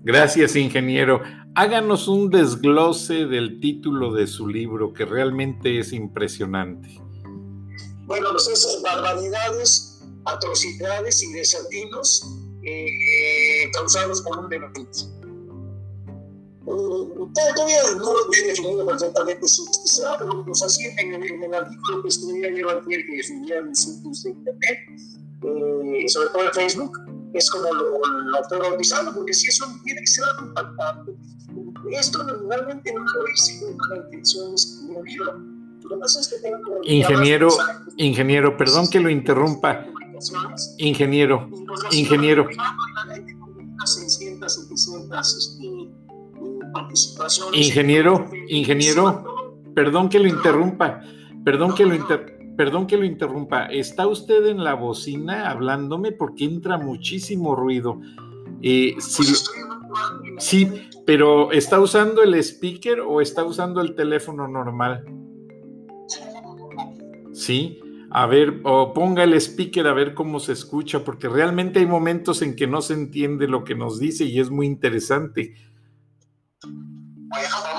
Gracias, 0.04 0.56
ingeniero. 0.56 1.22
Háganos 1.56 2.08
un 2.08 2.30
desglose 2.30 3.26
del 3.26 3.60
título 3.60 4.14
de 4.14 4.28
su 4.28 4.48
libro, 4.48 4.94
que 4.94 5.06
realmente 5.06 5.80
es 5.80 5.94
impresionante. 5.94 6.90
Bueno, 8.06 8.30
pues 8.32 8.48
esas 8.48 8.82
barbaridades, 8.84 10.04
atrocidades 10.26 11.24
y 11.24 11.34
desatinos 11.34 12.24
eh, 12.64 12.88
eh, 12.88 13.72
causados 13.74 14.22
por 14.22 14.38
un 14.38 14.50
delito 14.50 14.82
todavía 16.66 17.78
no 17.98 18.14
lo 18.14 18.34
he 18.34 18.48
definido 18.48 18.86
perfectamente 18.86 19.48
su 19.48 19.66
pero 20.20 20.46
pues 20.46 20.64
así 20.64 20.86
en 20.98 21.14
el, 21.14 21.24
en 21.24 21.44
el 21.44 21.54
artículo 21.54 22.02
que 22.02 22.08
escribía 22.08 22.50
yo 22.50 22.70
ayer 22.70 23.06
que 23.06 23.24
subía 23.24 23.58
en 23.58 23.76
sitios 23.76 24.24
de 24.24 24.30
internet, 24.32 24.80
eh, 25.44 26.10
sobre 26.10 26.30
todo 26.30 26.44
en 26.44 26.54
Facebook, 26.54 27.00
es 27.34 27.52
como 27.52 27.72
lo, 27.74 28.00
lo 28.00 28.42
estoy 28.42 28.60
bautizando, 28.60 29.14
porque 29.14 29.34
si 29.34 29.48
eso 29.48 29.66
tiene 29.84 30.02
que 30.02 30.08
ser 30.08 30.24
algo 30.24 30.48
impactante. 30.48 31.12
Esto 31.92 32.24
realmente 32.50 32.94
no 32.94 33.04
lo 33.04 33.30
hice 33.34 33.60
con 33.60 33.90
la 33.90 33.98
intención 33.98 34.50
de 34.50 34.56
escribir 34.56 34.98
un 34.98 35.06
libro. 35.06 35.34
Lo 35.90 36.00
que 36.00 36.06
es 36.06 36.28
que 36.28 36.50
tengo 36.50 36.80
ingeniero, 36.84 37.50
ingeniero, 37.98 38.58
perdón 38.58 38.88
que 38.88 39.00
lo 39.00 39.10
interrumpa. 39.10 39.86
Ingeniero, 40.78 41.50
ingeniero. 41.92 42.48
600, 43.86 44.52
700 44.52 45.55
Ingeniero, 47.54 48.30
ingeniero, 48.48 49.60
perdón 49.74 50.10
que 50.10 50.20
lo 50.20 50.28
interrumpa, 50.28 51.02
perdón 51.44 51.76
que 51.76 51.86
lo 51.86 51.96
perdón 52.56 52.88
que 52.88 52.98
lo 52.98 53.06
interrumpa. 53.06 53.66
¿Está 53.66 54.08
usted 54.08 54.46
en 54.48 54.64
la 54.64 54.74
bocina 54.74 55.50
hablándome? 55.50 56.12
Porque 56.12 56.46
entra 56.46 56.78
muchísimo 56.78 57.56
ruido. 57.56 58.00
Eh, 58.62 58.96
sí, 60.38 60.72
pero 61.06 61.52
¿está 61.52 61.80
usando 61.80 62.24
el 62.24 62.34
speaker 62.36 63.02
o 63.02 63.22
está 63.22 63.44
usando 63.44 63.82
el 63.82 63.96
teléfono 63.96 64.48
normal? 64.48 65.06
Sí, 67.34 67.82
a 68.10 68.26
ver, 68.28 68.62
o 68.64 68.94
ponga 68.94 69.24
el 69.24 69.34
speaker 69.34 69.88
a 69.88 69.94
ver 69.94 70.14
cómo 70.14 70.40
se 70.40 70.54
escucha, 70.54 71.04
porque 71.04 71.28
realmente 71.28 71.80
hay 71.80 71.86
momentos 71.86 72.42
en 72.42 72.56
que 72.56 72.66
no 72.66 72.82
se 72.82 72.94
entiende 72.94 73.48
lo 73.48 73.66
que 73.66 73.76
nos 73.76 74.00
dice 74.00 74.24
y 74.24 74.40
es 74.40 74.50
muy 74.50 74.66
interesante 74.66 75.54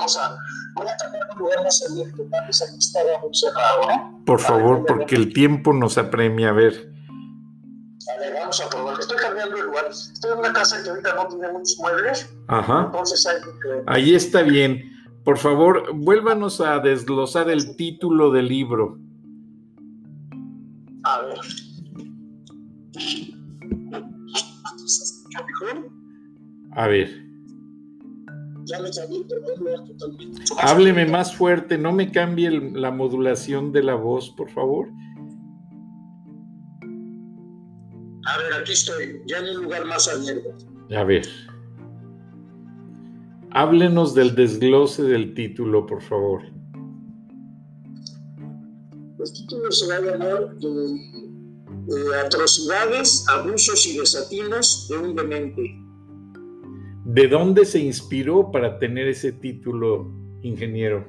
vamos 0.07 0.17
a, 0.17 0.37
voy 0.75 0.87
a 0.87 0.95
cambiar 0.97 1.27
un 1.33 1.39
lugar 1.39 1.63
más 1.63 1.83
abierto, 1.89 2.23
antes 2.39 2.61
aquí 2.61 2.77
estaba 2.77 3.19
muy 3.21 3.33
cerrado, 3.33 3.87
¿no? 3.87 4.25
Por 4.25 4.39
favor, 4.39 4.85
porque 4.85 5.15
el 5.15 5.33
tiempo 5.33 5.73
nos 5.73 5.97
apremia, 5.97 6.49
a 6.49 6.53
ver. 6.53 6.93
A 8.15 8.19
ver, 8.19 8.33
vamos 8.39 8.61
a 8.61 8.69
probar. 8.69 8.99
Estoy 8.99 9.17
cambiando 9.17 9.57
el 9.57 9.65
lugar. 9.65 9.85
Estoy 9.89 10.31
en 10.31 10.39
una 10.39 10.53
casa 10.53 10.81
que 10.81 10.89
ahorita 10.89 11.13
no 11.15 11.27
tiene 11.27 11.51
muchos 11.51 11.77
muebles. 11.79 12.33
Ajá. 12.47 12.83
Entonces 12.85 13.25
hay 13.25 13.41
que... 13.41 13.83
Ahí 13.85 14.15
está 14.15 14.43
bien. 14.43 14.81
Por 15.25 15.37
favor, 15.37 15.93
vuélvanos 15.93 16.61
a 16.61 16.79
desglosar 16.79 17.49
el 17.49 17.75
título 17.75 18.31
del 18.31 18.47
libro. 18.47 18.97
A 21.03 21.21
ver. 21.21 21.39
A 26.75 26.87
ver. 26.87 27.26
Hábleme 30.59 31.05
más 31.05 31.35
fuerte, 31.35 31.77
no 31.77 31.91
me 31.91 32.11
cambie 32.11 32.51
la 32.51 32.91
modulación 32.91 33.71
de 33.71 33.83
la 33.83 33.95
voz, 33.95 34.29
por 34.31 34.49
favor. 34.51 34.89
A 38.25 38.37
ver, 38.37 38.53
aquí 38.61 38.73
estoy, 38.73 39.21
ya 39.25 39.37
en 39.37 39.57
un 39.57 39.63
lugar 39.63 39.85
más 39.85 40.07
abierto. 40.07 40.49
A 40.95 41.03
ver. 41.03 41.25
Háblenos 43.51 44.13
del 44.13 44.35
desglose 44.35 45.03
del 45.03 45.33
título, 45.33 45.85
por 45.85 46.01
favor. 46.01 46.41
El 49.19 49.33
título 49.33 49.71
se 49.71 49.87
va 49.87 49.95
a 49.95 50.01
llamar 50.01 50.55
Atrocidades, 52.25 53.25
Abusos 53.29 53.87
y 53.87 53.97
Desatinos 53.97 54.87
de 54.89 54.97
un 54.97 55.15
demente 55.15 55.86
¿De 57.17 57.27
dónde 57.27 57.65
se 57.65 57.79
inspiró 57.79 58.51
para 58.51 58.77
tener 58.77 59.07
ese 59.07 59.31
título, 59.31 60.05
ingeniero? 60.43 61.03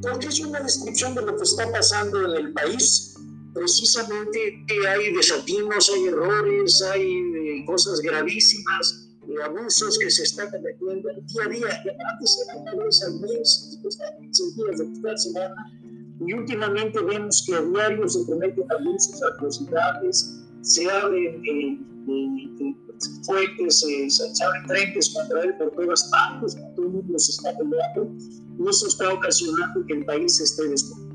Porque 0.00 0.28
es 0.28 0.40
una 0.40 0.58
descripción 0.60 1.14
de 1.14 1.20
lo 1.20 1.36
que 1.36 1.42
está 1.42 1.70
pasando 1.70 2.32
en 2.32 2.46
el 2.46 2.52
país. 2.54 3.14
Precisamente 3.52 4.64
hay 4.88 5.12
desatinos, 5.12 5.92
hay 5.94 6.04
errores, 6.06 6.80
hay 6.90 7.02
eh, 7.02 7.64
cosas 7.66 8.00
gravísimas, 8.00 9.10
de 9.26 9.42
abusos 9.42 9.98
que 9.98 10.10
se 10.10 10.22
están 10.22 10.50
cometiendo 10.50 11.10
día 11.10 11.48
día. 11.50 11.82
Antes 12.10 12.46
era 12.48 12.62
una 12.62 12.82
vez 12.82 13.02
al 13.02 13.20
mes, 13.20 13.78
días 13.82 14.78
de 14.78 15.02
cada 15.02 15.18
semana. 15.18 15.72
Y 16.26 16.32
últimamente 16.32 17.02
vemos 17.02 17.44
que 17.46 17.54
a 17.54 17.60
diario 17.60 18.08
se 18.08 18.24
cometen 18.24 18.64
abusos, 18.70 19.22
atrocidades, 19.22 20.40
se 20.62 20.90
abren 20.90 21.42
eh, 23.06 23.10
eh, 23.10 23.24
fuertes, 23.24 23.80
se, 23.80 24.44
abren 24.44 24.66
frentes 24.66 25.14
contra 25.14 25.42
él 25.42 25.54
por 25.58 25.70
todas 25.72 26.04
partes, 26.10 26.56
todo 26.74 26.86
el 26.86 26.92
mundo 26.92 27.18
se 27.18 27.32
está 27.32 27.56
peleando, 27.56 28.14
y 28.58 28.68
eso 28.68 28.86
está 28.86 29.12
ocasionando 29.12 29.84
que 29.86 29.94
el 29.94 30.04
país 30.04 30.40
esté 30.40 30.68
descontrolado. 30.68 31.14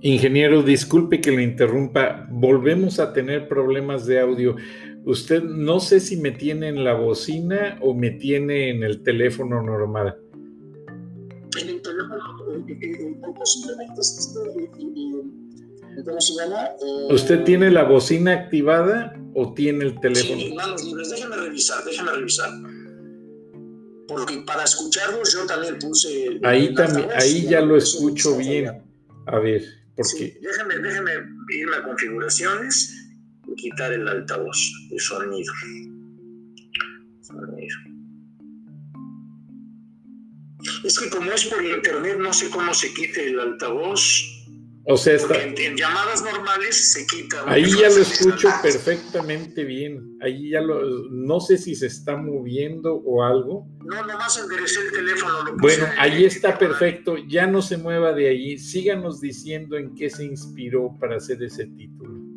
Ingeniero, 0.00 0.62
disculpe 0.62 1.20
que 1.20 1.30
lo 1.30 1.40
interrumpa, 1.40 2.26
volvemos 2.30 2.98
a 2.98 3.12
tener 3.12 3.46
problemas 3.46 4.04
de 4.04 4.20
audio. 4.20 4.56
Usted 5.04 5.42
no 5.44 5.78
sé 5.78 6.00
si 6.00 6.16
me 6.16 6.32
tiene 6.32 6.68
en 6.68 6.84
la 6.84 6.94
bocina 6.94 7.78
o 7.80 7.94
me 7.94 8.10
tiene 8.10 8.70
en 8.70 8.82
el 8.82 9.02
teléfono 9.02 9.62
normal. 9.62 10.16
En 11.60 11.68
el 11.68 11.82
teléfono, 11.82 12.42
¿Cómo 13.20 13.46
se 13.46 13.60
llama? 13.68 13.82
¿Usted 17.10 17.44
tiene 17.44 17.70
la 17.70 17.84
bocina 17.84 18.32
activada 18.32 19.21
o 19.34 19.54
tiene 19.54 19.84
el 19.84 20.00
teléfono? 20.00 20.40
Sí, 20.40 20.54
manos 20.54 20.84
libres, 20.84 21.10
déjenme 21.10 21.36
revisar, 21.36 21.84
déjenme 21.84 22.12
revisar. 22.12 22.50
Porque 24.08 24.42
para 24.46 24.64
escucharlos 24.64 25.32
yo 25.32 25.46
también 25.46 25.78
puse... 25.78 26.40
Ahí, 26.42 26.74
también, 26.74 27.08
ahí 27.14 27.46
ya 27.48 27.60
lo 27.60 27.76
escucho 27.76 28.36
bien. 28.36 28.82
A 29.26 29.38
ver, 29.38 29.62
porque... 29.96 30.10
Sí, 30.10 30.34
déjenme, 30.40 30.78
déjenme 30.78 31.12
ir 31.54 31.68
a 31.74 31.82
configuraciones 31.82 32.94
y 33.46 33.54
quitar 33.54 33.92
el 33.92 34.06
altavoz, 34.06 34.58
el 34.90 35.00
sonido. 35.00 35.52
Sonido. 37.20 37.76
Es 40.84 40.98
que 40.98 41.10
como 41.10 41.30
es 41.32 41.44
por 41.46 41.64
internet, 41.64 42.18
no 42.18 42.32
sé 42.32 42.50
cómo 42.50 42.72
se 42.74 42.92
quite 42.92 43.28
el 43.28 43.40
altavoz 43.40 44.31
o 44.84 44.96
sea, 44.96 45.14
está... 45.14 45.40
en, 45.40 45.76
llamadas 45.76 46.22
normales 46.24 46.92
se 46.92 47.06
quita. 47.06 47.44
Ahí 47.46 47.70
ya 47.70 47.88
lo 47.88 47.98
escucho 47.98 48.48
perfectamente 48.62 49.62
bien. 49.64 50.18
Ahí 50.20 50.50
ya 50.50 50.60
lo. 50.60 51.08
No 51.10 51.40
sé 51.40 51.56
si 51.56 51.76
se 51.76 51.86
está 51.86 52.16
moviendo 52.16 52.94
o 52.94 53.22
algo. 53.22 53.68
No, 53.84 54.04
nomás 54.04 54.36
enderecé 54.38 54.80
el 54.80 54.92
teléfono. 54.92 55.56
bueno, 55.58 55.86
ahí 55.98 56.24
está 56.24 56.58
perfecto. 56.58 57.16
Ya 57.28 57.46
no 57.46 57.62
se 57.62 57.76
mueva 57.76 58.12
de 58.12 58.28
ahí. 58.28 58.58
Síganos 58.58 59.20
diciendo 59.20 59.76
en 59.76 59.94
qué 59.94 60.10
se 60.10 60.24
inspiró 60.24 60.96
para 60.98 61.16
hacer 61.16 61.40
ese 61.42 61.66
título. 61.66 62.32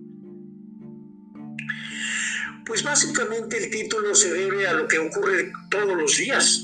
Pues 2.65 2.83
básicamente 2.83 3.57
el 3.57 3.69
título 3.71 4.13
se 4.13 4.33
debe 4.33 4.67
a 4.67 4.73
lo 4.73 4.87
que 4.87 4.99
ocurre 4.99 5.51
todos 5.69 5.95
los 5.97 6.17
días. 6.17 6.61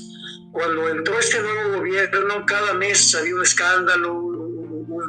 Cuando 0.52 0.88
entró 0.88 1.18
este 1.18 1.40
nuevo 1.40 1.78
gobierno, 1.78 2.44
cada 2.44 2.74
mes 2.74 3.14
había 3.14 3.34
un 3.34 3.42
escándalo, 3.42 4.31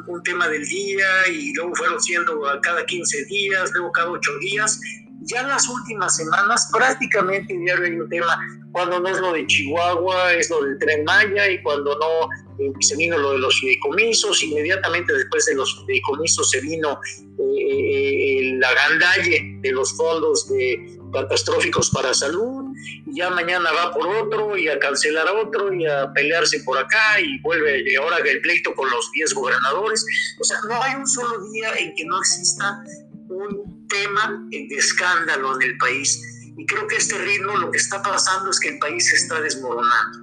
un, 0.06 0.22
tema 0.22 0.48
del 0.48 0.64
día 0.66 1.06
y 1.32 1.52
luego 1.54 1.74
fueron 1.74 2.00
siendo 2.00 2.48
a 2.48 2.60
cada 2.60 2.84
15 2.84 3.24
días, 3.26 3.70
luego 3.72 3.92
cada 3.92 4.10
8 4.10 4.38
días. 4.40 4.80
Ya 5.26 5.40
en 5.40 5.48
las 5.48 5.68
últimas 5.68 6.16
semanas 6.16 6.68
prácticamente 6.72 7.56
diario 7.56 7.84
hay 7.84 7.92
un 7.92 8.08
tema, 8.08 8.38
cuando 8.72 9.00
no 9.00 9.08
es 9.08 9.18
lo 9.18 9.32
de 9.32 9.46
Chihuahua, 9.46 10.34
es 10.34 10.50
lo 10.50 10.62
del 10.62 10.78
tren 10.78 11.04
Maya 11.04 11.48
y 11.48 11.62
cuando 11.62 11.96
no 11.98 12.28
eh, 12.58 12.72
se 12.80 12.96
vino 12.96 13.16
lo 13.16 13.32
de 13.32 13.38
los 13.38 13.58
fideicomisos, 13.58 14.42
inmediatamente 14.42 15.12
después 15.12 15.46
de 15.46 15.54
los 15.54 15.80
fideicomisos 15.80 16.50
se 16.50 16.60
vino 16.60 16.98
eh, 17.38 17.40
eh, 17.40 18.56
la 18.58 18.74
gandalle 18.74 19.58
de 19.60 19.72
los 19.72 19.96
fondos 19.96 20.48
de 20.48 20.93
catastróficos 21.14 21.90
para 21.90 22.12
salud, 22.12 22.64
ya 23.06 23.30
mañana 23.30 23.70
va 23.72 23.92
por 23.92 24.06
otro 24.06 24.56
y 24.56 24.68
a 24.68 24.78
cancelar 24.78 25.28
a 25.28 25.32
otro 25.32 25.72
y 25.72 25.86
a 25.86 26.12
pelearse 26.12 26.60
por 26.64 26.76
acá 26.76 27.20
y 27.20 27.40
vuelve 27.40 27.82
y 27.90 27.94
ahora 27.94 28.18
el 28.18 28.40
pleito 28.40 28.74
con 28.74 28.90
los 28.90 29.10
10 29.12 29.32
gobernadores. 29.34 30.04
O 30.40 30.44
sea, 30.44 30.58
no 30.68 30.82
hay 30.82 30.96
un 30.96 31.06
solo 31.06 31.50
día 31.52 31.72
en 31.78 31.94
que 31.94 32.04
no 32.04 32.18
exista 32.18 32.82
un 33.28 33.86
tema 33.88 34.44
de 34.50 34.76
escándalo 34.76 35.54
en 35.54 35.70
el 35.70 35.78
país. 35.78 36.20
Y 36.56 36.66
creo 36.66 36.86
que 36.86 36.96
este 36.96 37.18
ritmo 37.18 37.56
lo 37.56 37.70
que 37.70 37.78
está 37.78 38.00
pasando 38.00 38.50
es 38.50 38.60
que 38.60 38.68
el 38.68 38.78
país 38.78 39.08
se 39.08 39.16
está 39.16 39.40
desmoronando. 39.40 40.18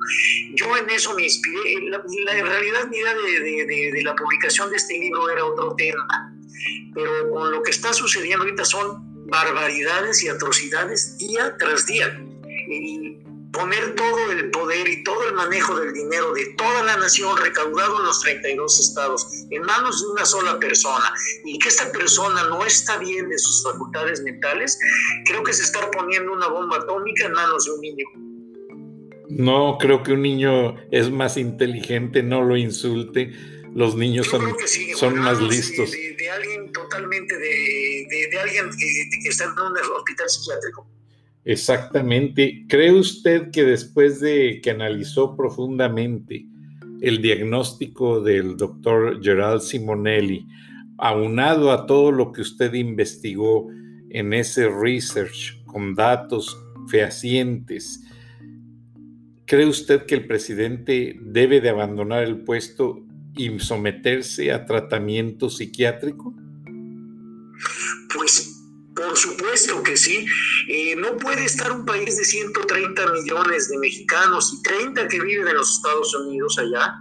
Yo 0.55 0.77
en 0.77 0.89
eso 0.89 1.13
me 1.13 1.23
inspiré. 1.23 1.89
La, 1.89 2.01
la 2.25 2.43
realidad, 2.43 2.87
mi 2.89 2.97
idea 2.97 3.13
de, 3.13 3.65
de, 3.65 3.91
de 3.91 4.01
la 4.03 4.15
publicación 4.15 4.69
de 4.69 4.77
este 4.77 4.97
libro 4.97 5.29
era 5.29 5.43
otro 5.43 5.75
tema. 5.75 6.33
Pero 6.93 7.29
con 7.31 7.51
lo 7.51 7.61
que 7.63 7.71
está 7.71 7.91
sucediendo 7.93 8.43
ahorita 8.43 8.63
son 8.63 9.10
barbaridades 9.31 10.23
y 10.23 10.27
atrocidades 10.27 11.17
día 11.17 11.55
tras 11.57 11.85
día 11.85 12.07
y 12.69 13.17
poner 13.53 13.95
todo 13.95 14.31
el 14.31 14.51
poder 14.51 14.87
y 14.87 15.03
todo 15.03 15.27
el 15.27 15.33
manejo 15.35 15.79
del 15.79 15.93
dinero 15.93 16.33
de 16.33 16.45
toda 16.57 16.83
la 16.83 16.97
nación 16.97 17.35
recaudado 17.37 17.99
en 17.99 18.05
los 18.05 18.21
32 18.21 18.79
estados 18.79 19.27
en 19.49 19.61
manos 19.63 20.01
de 20.01 20.07
una 20.09 20.25
sola 20.25 20.59
persona 20.59 21.13
y 21.45 21.57
que 21.59 21.69
esta 21.69 21.91
persona 21.91 22.43
no 22.49 22.65
está 22.65 22.97
bien 22.97 23.29
de 23.29 23.37
sus 23.39 23.63
facultades 23.63 24.21
mentales, 24.21 24.77
creo 25.25 25.43
que 25.43 25.53
se 25.53 25.63
está 25.63 25.89
poniendo 25.91 26.33
una 26.33 26.47
bomba 26.47 26.77
atómica 26.77 27.25
en 27.25 27.33
manos 27.33 27.65
de 27.65 27.71
un 27.71 27.81
niño. 27.81 28.05
No, 29.29 29.77
creo 29.79 30.03
que 30.03 30.11
un 30.11 30.23
niño 30.23 30.75
es 30.91 31.09
más 31.09 31.37
inteligente, 31.37 32.21
no 32.21 32.41
lo 32.41 32.57
insulte. 32.57 33.31
Los 33.73 33.95
niños 33.95 34.27
son, 34.27 34.41
son 34.95 35.19
más 35.19 35.41
listos. 35.41 35.91
De, 35.91 36.29
alguien 36.29 36.71
totalmente, 36.71 37.37
de, 37.37 38.27
de 38.29 38.39
alguien 38.39 38.69
que 39.23 39.29
está 39.29 39.45
en 39.45 39.51
un 39.51 39.77
hospital 39.97 40.29
psiquiátrico. 40.29 40.87
Exactamente. 41.43 42.65
¿Cree 42.67 42.91
usted 42.91 43.49
que 43.51 43.63
después 43.63 44.19
de 44.19 44.59
que 44.61 44.71
analizó 44.71 45.35
profundamente 45.35 46.45
el 47.01 47.21
diagnóstico 47.21 48.21
del 48.21 48.57
doctor 48.57 49.21
Gerald 49.23 49.61
Simonelli, 49.61 50.45
aunado 50.97 51.71
a 51.71 51.87
todo 51.87 52.11
lo 52.11 52.31
que 52.31 52.41
usted 52.41 52.73
investigó 52.73 53.69
en 54.11 54.33
ese 54.33 54.69
research 54.69 55.63
con 55.65 55.95
datos 55.95 56.55
fehacientes, 56.89 58.03
¿cree 59.45 59.65
usted 59.65 60.05
que 60.05 60.15
el 60.15 60.27
presidente 60.27 61.17
debe 61.21 61.59
de 61.59 61.69
abandonar 61.69 62.23
el 62.23 62.43
puesto 62.43 63.03
y 63.35 63.59
someterse 63.59 64.51
a 64.51 64.65
tratamiento 64.65 65.49
psiquiátrico? 65.49 66.33
Pues 68.13 68.51
por 68.95 69.17
supuesto 69.17 69.81
que 69.83 69.95
sí. 69.97 70.25
Eh, 70.67 70.95
no 70.95 71.17
puede 71.17 71.45
estar 71.45 71.71
un 71.71 71.85
país 71.85 72.17
de 72.17 72.23
130 72.23 73.11
millones 73.13 73.69
de 73.69 73.77
mexicanos 73.77 74.53
y 74.53 74.61
30 74.61 75.07
que 75.07 75.19
viven 75.19 75.47
en 75.47 75.55
los 75.55 75.77
Estados 75.77 76.13
Unidos 76.15 76.57
allá 76.59 76.95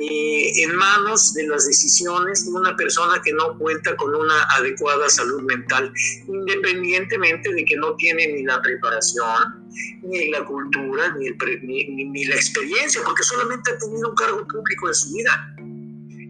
eh, 0.00 0.62
en 0.62 0.76
manos 0.76 1.32
de 1.34 1.46
las 1.48 1.66
decisiones 1.66 2.44
de 2.44 2.52
una 2.52 2.76
persona 2.76 3.20
que 3.22 3.32
no 3.32 3.58
cuenta 3.58 3.96
con 3.96 4.14
una 4.14 4.42
adecuada 4.56 5.08
salud 5.08 5.42
mental, 5.42 5.92
independientemente 6.28 7.52
de 7.52 7.64
que 7.64 7.76
no 7.76 7.96
tiene 7.96 8.26
ni 8.28 8.42
la 8.44 8.60
preparación, 8.62 9.68
ni 10.02 10.30
la 10.30 10.44
cultura, 10.44 11.14
ni, 11.16 11.84
ni 11.84 12.24
la 12.26 12.34
experiencia, 12.36 13.00
porque 13.04 13.22
solamente 13.22 13.72
ha 13.72 13.78
tenido 13.78 14.10
un 14.10 14.14
cargo 14.14 14.46
público 14.46 14.88
en 14.88 14.94
su 14.94 15.12
vida 15.14 15.54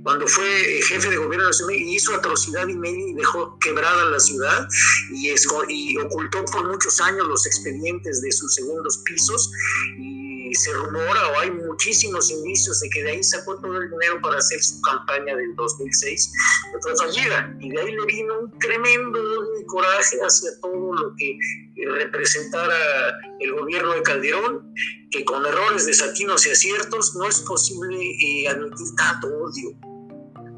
cuando 0.02 0.26
fue 0.26 0.80
jefe 0.82 1.10
de 1.10 1.16
gobierno 1.16 1.50
y 1.72 1.94
hizo 1.96 2.14
atrocidad 2.14 2.66
y 2.68 2.74
media 2.74 3.08
y 3.08 3.14
dejó 3.14 3.58
quebrada 3.58 4.04
la 4.06 4.20
ciudad 4.20 4.66
y, 5.12 5.30
y 5.68 5.96
ocultó 5.98 6.44
por 6.46 6.68
muchos 6.68 7.00
años 7.00 7.26
los 7.26 7.46
expedientes 7.46 8.22
de 8.22 8.32
sus 8.32 8.54
segundos 8.54 8.98
pisos 9.04 9.50
y 9.98 10.54
se 10.54 10.72
rumora 10.72 11.28
o 11.28 11.40
hay 11.40 11.50
muchísimos 11.50 12.30
indicios 12.30 12.80
de 12.80 12.90
que 12.90 13.02
de 13.02 13.10
ahí 13.12 13.22
sacó 13.22 13.56
todo 13.60 13.76
el 13.76 13.90
dinero 13.90 14.20
para 14.20 14.38
hacer 14.38 14.62
su 14.62 14.80
campaña 14.82 15.36
del 15.36 15.54
2006 15.54 16.32
fue 16.82 16.96
fallida 16.96 17.56
y 17.60 17.70
de 17.70 17.80
ahí 17.80 17.92
le 17.92 18.06
vino 18.06 18.38
un 18.40 18.58
tremendo 18.58 19.20
coraje 19.66 20.18
hacia 20.20 20.50
todo 20.60 20.94
lo 20.94 21.14
que 21.16 21.38
representara 21.98 22.76
el 23.38 23.52
gobierno 23.52 23.92
de 23.94 24.02
Calderón 24.02 24.74
que 25.10 25.24
con 25.24 25.44
errores, 25.44 25.86
desatinos 25.86 26.46
y 26.46 26.50
aciertos 26.50 27.14
no 27.16 27.26
es 27.26 27.40
posible 27.40 27.98
eh, 27.98 28.48
admitir 28.48 28.86
tanto 28.96 29.28
odio 29.28 29.89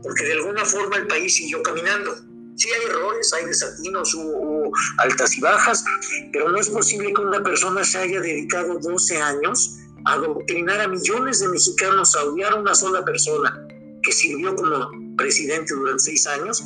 porque 0.02 0.24
de 0.24 0.32
alguna 0.34 0.64
forma 0.64 0.96
el 0.96 1.06
país 1.06 1.34
siguió 1.34 1.62
caminando. 1.62 2.16
Sí 2.56 2.68
hay 2.68 2.90
errores, 2.90 3.32
hay 3.32 3.46
desatinos, 3.46 4.14
hubo, 4.14 4.70
altas 4.98 5.36
y 5.36 5.40
bajas, 5.40 5.84
pero 6.32 6.50
no 6.50 6.58
es 6.58 6.68
posible 6.68 7.12
que 7.12 7.20
una 7.20 7.42
persona 7.42 7.82
se 7.82 7.98
haya 7.98 8.20
dedicado 8.20 8.78
12 8.78 9.16
años 9.16 9.78
a 10.04 10.14
adoctrinar 10.14 10.80
a 10.80 10.88
millones 10.88 11.40
de 11.40 11.48
mexicanos 11.48 12.14
a 12.14 12.24
odiar 12.24 12.52
a 12.52 12.56
una 12.56 12.74
sola 12.74 13.04
persona 13.04 13.66
que 14.02 14.12
sirvió 14.12 14.54
como 14.54 14.90
presidente 15.16 15.74
durante 15.74 16.02
seis 16.02 16.26
años 16.26 16.62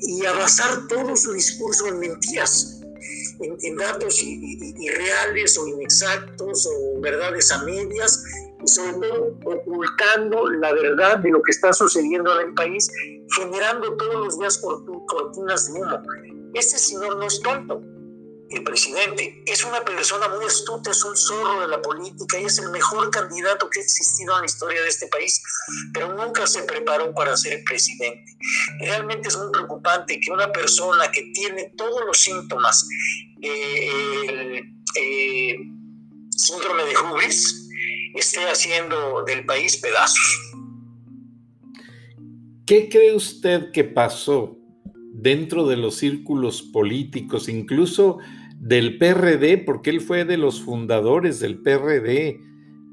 y 0.00 0.24
a 0.24 0.32
basar 0.34 0.86
todo 0.88 1.16
su 1.16 1.32
discurso 1.32 1.86
en 1.88 1.98
mentiras, 1.98 2.77
en, 3.40 3.76
datos 3.76 4.22
irreales 4.22 5.58
o 5.58 5.66
inexactos 5.66 6.66
o 6.66 7.00
verdades 7.00 7.50
a 7.52 7.62
medias 7.64 8.22
sobre 8.64 9.08
ocultando 9.44 10.50
la 10.50 10.72
verdad 10.72 11.18
de 11.18 11.30
lo 11.30 11.40
que 11.42 11.52
está 11.52 11.72
sucediendo 11.72 12.40
en 12.40 12.48
el 12.48 12.54
país, 12.54 12.90
generando 13.36 13.96
todos 13.96 14.14
los 14.14 14.38
días 14.38 14.58
cortinas 15.06 15.72
de 15.72 15.80
humo. 15.80 16.02
Este 16.54 16.78
señor 16.78 17.16
no 17.18 17.24
es 17.24 17.40
tonto, 17.40 17.80
el 18.50 18.64
presidente, 18.64 19.42
es 19.46 19.64
una 19.64 19.84
persona 19.84 20.28
muy 20.28 20.44
astuta, 20.44 20.90
es 20.90 21.04
un 21.04 21.16
zorro 21.16 21.60
de 21.60 21.68
la 21.68 21.82
política 21.82 22.40
y 22.40 22.46
es 22.46 22.58
el 22.58 22.70
mejor 22.70 23.10
candidato 23.10 23.68
que 23.68 23.80
ha 23.80 23.82
existido 23.82 24.34
en 24.34 24.40
la 24.40 24.46
historia 24.46 24.80
de 24.80 24.88
este 24.88 25.06
país, 25.08 25.42
pero 25.92 26.14
nunca 26.14 26.46
se 26.46 26.62
preparó 26.62 27.14
para 27.14 27.36
ser 27.36 27.62
presidente. 27.64 28.36
Realmente 28.80 29.28
es 29.28 29.36
muy 29.36 29.50
preocupante 29.52 30.18
que 30.20 30.30
una 30.30 30.50
persona 30.50 31.10
que 31.10 31.30
tiene 31.34 31.72
todos 31.76 32.04
los 32.06 32.18
síntomas 32.18 32.86
del 33.38 34.62
eh, 34.96 35.56
síndrome 36.30 36.84
de 36.84 36.96
Hubris, 36.96 37.68
esté 38.14 38.48
haciendo 38.48 39.22
del 39.24 39.44
país 39.44 39.76
pedazos. 39.76 40.40
¿Qué 42.64 42.88
cree 42.88 43.14
usted 43.14 43.70
que 43.72 43.84
pasó 43.84 44.58
dentro 45.18 45.66
de 45.66 45.76
los 45.76 45.96
círculos 45.96 46.62
políticos, 46.62 47.48
incluso 47.48 48.18
del 48.58 48.98
PRD, 48.98 49.58
porque 49.58 49.90
él 49.90 50.00
fue 50.00 50.24
de 50.24 50.36
los 50.36 50.60
fundadores 50.60 51.40
del 51.40 51.58
PRD 51.58 52.40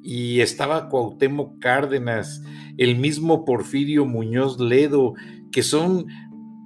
y 0.03 0.41
estaba 0.41 0.89
Cuauhtémoc 0.89 1.59
Cárdenas, 1.59 2.43
el 2.77 2.95
mismo 2.97 3.43
Porfirio 3.45 4.05
Muñoz 4.05 4.59
Ledo, 4.59 5.13
que 5.51 5.63
son 5.63 6.05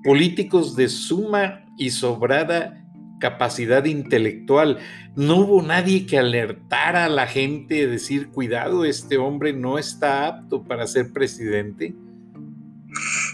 políticos 0.04 0.76
de 0.76 0.90
suma 0.90 1.66
y 1.78 1.92
sobrada 1.92 2.86
capacidad 3.20 3.86
intelectual. 3.86 4.80
No 5.16 5.38
hubo 5.38 5.62
nadie 5.62 6.06
que 6.06 6.18
alertara 6.18 7.06
a 7.06 7.10
la 7.10 7.28
gente, 7.28 7.88
decir, 7.88 8.30
cuidado, 8.30 8.86
este 8.86 9.18
hombre 9.18 9.54
no 9.54 9.78
está 9.78 10.28
apto 10.28 10.64
para 10.64 10.88
ser 10.88 11.14
presidente. 11.14 11.96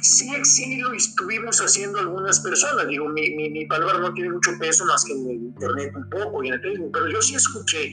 Sí, 0.05 0.29
sí 0.43 0.77
lo 0.77 0.93
estuvimos 0.93 1.59
haciendo 1.59 1.97
algunas 1.97 2.39
personas. 2.39 2.87
Digo, 2.87 3.09
mi, 3.09 3.31
mi, 3.31 3.65
palabra 3.65 3.97
no 3.97 4.13
tiene 4.13 4.29
mucho 4.29 4.51
peso 4.59 4.85
más 4.85 5.03
que 5.03 5.13
en 5.13 5.27
el 5.27 5.35
internet 5.37 5.93
un 5.95 6.07
poco 6.11 6.43
y 6.43 6.49
en 6.49 6.53
el 6.53 6.61
Facebook, 6.61 6.91
pero 6.93 7.09
yo 7.09 7.21
sí 7.23 7.33
escuché 7.33 7.91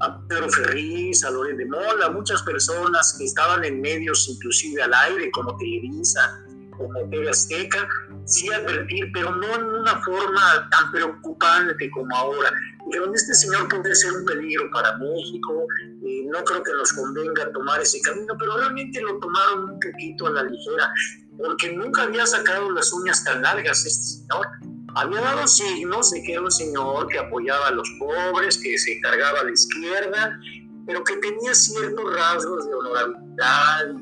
a 0.00 0.20
Pedro 0.28 0.50
Ferriz, 0.50 1.24
a 1.24 1.30
Loren 1.30 1.56
de 1.56 1.64
Mola, 1.64 2.10
muchas 2.10 2.42
personas 2.42 3.16
que 3.18 3.24
estaban 3.24 3.64
en 3.64 3.80
medios 3.80 4.28
inclusive 4.28 4.82
al 4.82 4.92
aire, 4.92 5.30
como 5.30 5.56
Televisa, 5.56 6.44
como 6.76 7.08
TV 7.10 7.28
Azteca, 7.28 7.88
sí 8.24 8.52
advertir, 8.52 9.10
pero 9.12 9.34
no 9.34 9.54
en 9.54 9.64
una 9.64 10.00
forma 10.02 10.68
tan 10.70 10.92
preocupante 10.92 11.90
como 11.90 12.14
ahora. 12.16 12.50
Pero 12.90 13.12
este 13.14 13.34
señor 13.34 13.68
puede 13.68 13.94
ser 13.94 14.12
un 14.12 14.24
peligro 14.24 14.70
para 14.70 14.96
México, 14.98 15.66
eh, 16.04 16.24
no 16.30 16.42
creo 16.44 16.62
que 16.62 16.72
nos 16.72 16.92
convenga 16.92 17.50
tomar 17.52 17.80
ese 17.80 18.00
camino, 18.00 18.36
pero 18.38 18.56
realmente 18.58 19.00
lo 19.00 19.18
tomaron 19.18 19.70
un 19.70 19.80
poquito 19.80 20.28
a 20.28 20.30
la 20.30 20.42
ligera, 20.44 20.92
porque 21.36 21.72
nunca 21.72 22.02
había 22.04 22.26
sacado 22.26 22.70
las 22.70 22.92
uñas 22.92 23.24
tan 23.24 23.42
largas 23.42 23.84
este 23.84 24.20
señor. 24.20 24.46
Había 24.94 25.20
dado 25.20 25.46
signos 25.46 26.10
de 26.10 26.22
que 26.22 26.32
era 26.32 26.42
un 26.42 26.50
señor 26.50 27.08
que 27.08 27.18
apoyaba 27.18 27.68
a 27.68 27.70
los 27.72 27.88
pobres, 27.98 28.56
que 28.56 28.78
se 28.78 28.96
encargaba 28.96 29.40
a 29.40 29.44
la 29.44 29.52
izquierda, 29.52 30.40
pero 30.86 31.02
que 31.04 31.16
tenía 31.16 31.54
ciertos 31.54 32.14
rasgos 32.14 32.66
de 32.66 32.74
honorabilidad 32.74 33.96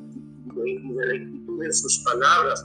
y 0.65 0.95
de 0.95 1.07
rectitud 1.07 1.44
en 1.63 1.73
sus 1.73 1.99
palabras. 1.99 2.65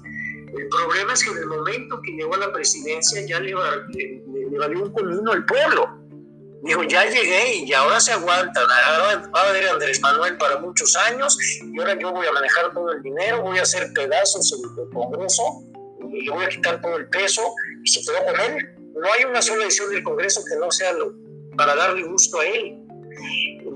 El 0.58 0.68
problema 0.70 1.14
es 1.14 1.24
que 1.24 1.32
en 1.32 1.38
el 1.38 1.46
momento 1.46 2.02
que 2.02 2.12
llegó 2.12 2.34
a 2.36 2.40
la 2.40 2.52
presidencia 2.52 3.22
ya 3.26 3.40
le, 3.40 3.54
valió 3.54 4.84
un 4.84 4.92
comino 4.92 5.32
al 5.32 5.46
pueblo. 5.46 6.00
Dijo, 6.64 6.84
ya 6.84 7.06
llegué 7.06 7.58
y 7.58 7.74
ahora 7.74 8.00
se 8.00 8.12
aguanta. 8.12 8.62
Ahora 8.88 9.30
va 9.34 9.42
a 9.42 9.50
haber 9.50 9.70
Andrés 9.70 10.02
Manuel 10.02 10.38
para 10.38 10.60
muchos 10.60 10.96
años 10.96 11.38
y 11.64 11.80
ahora 11.80 11.98
yo 12.00 12.12
voy 12.12 12.26
a 12.28 12.32
manejar 12.32 12.74
todo 12.74 12.92
el 12.92 13.02
dinero, 13.02 13.42
voy 13.42 13.60
a 13.60 13.62
hacer 13.62 13.94
pedazos 13.94 14.52
en 14.54 14.84
el 14.84 14.90
Congreso 14.90 15.44
y 16.12 16.26
le 16.26 16.32
voy 16.32 16.46
a 16.46 16.50
quitar 16.50 16.82
todo 16.82 16.98
el 16.98 17.08
peso 17.10 17.44
y 17.84 17.88
se 17.88 18.02
quedó 18.02 18.26
con 18.26 18.40
él. 18.42 18.76
No 18.94 19.08
hay 19.14 19.24
una 19.24 19.42
sola 19.42 19.64
decisión 19.66 19.92
del 19.92 20.04
Congreso 20.04 20.42
que 20.50 20.58
no 20.58 20.70
sea 20.72 20.92
lo, 20.94 21.14
para 21.56 21.76
darle 21.76 22.04
gusto 22.04 22.40
a 22.40 22.46
él 22.46 22.80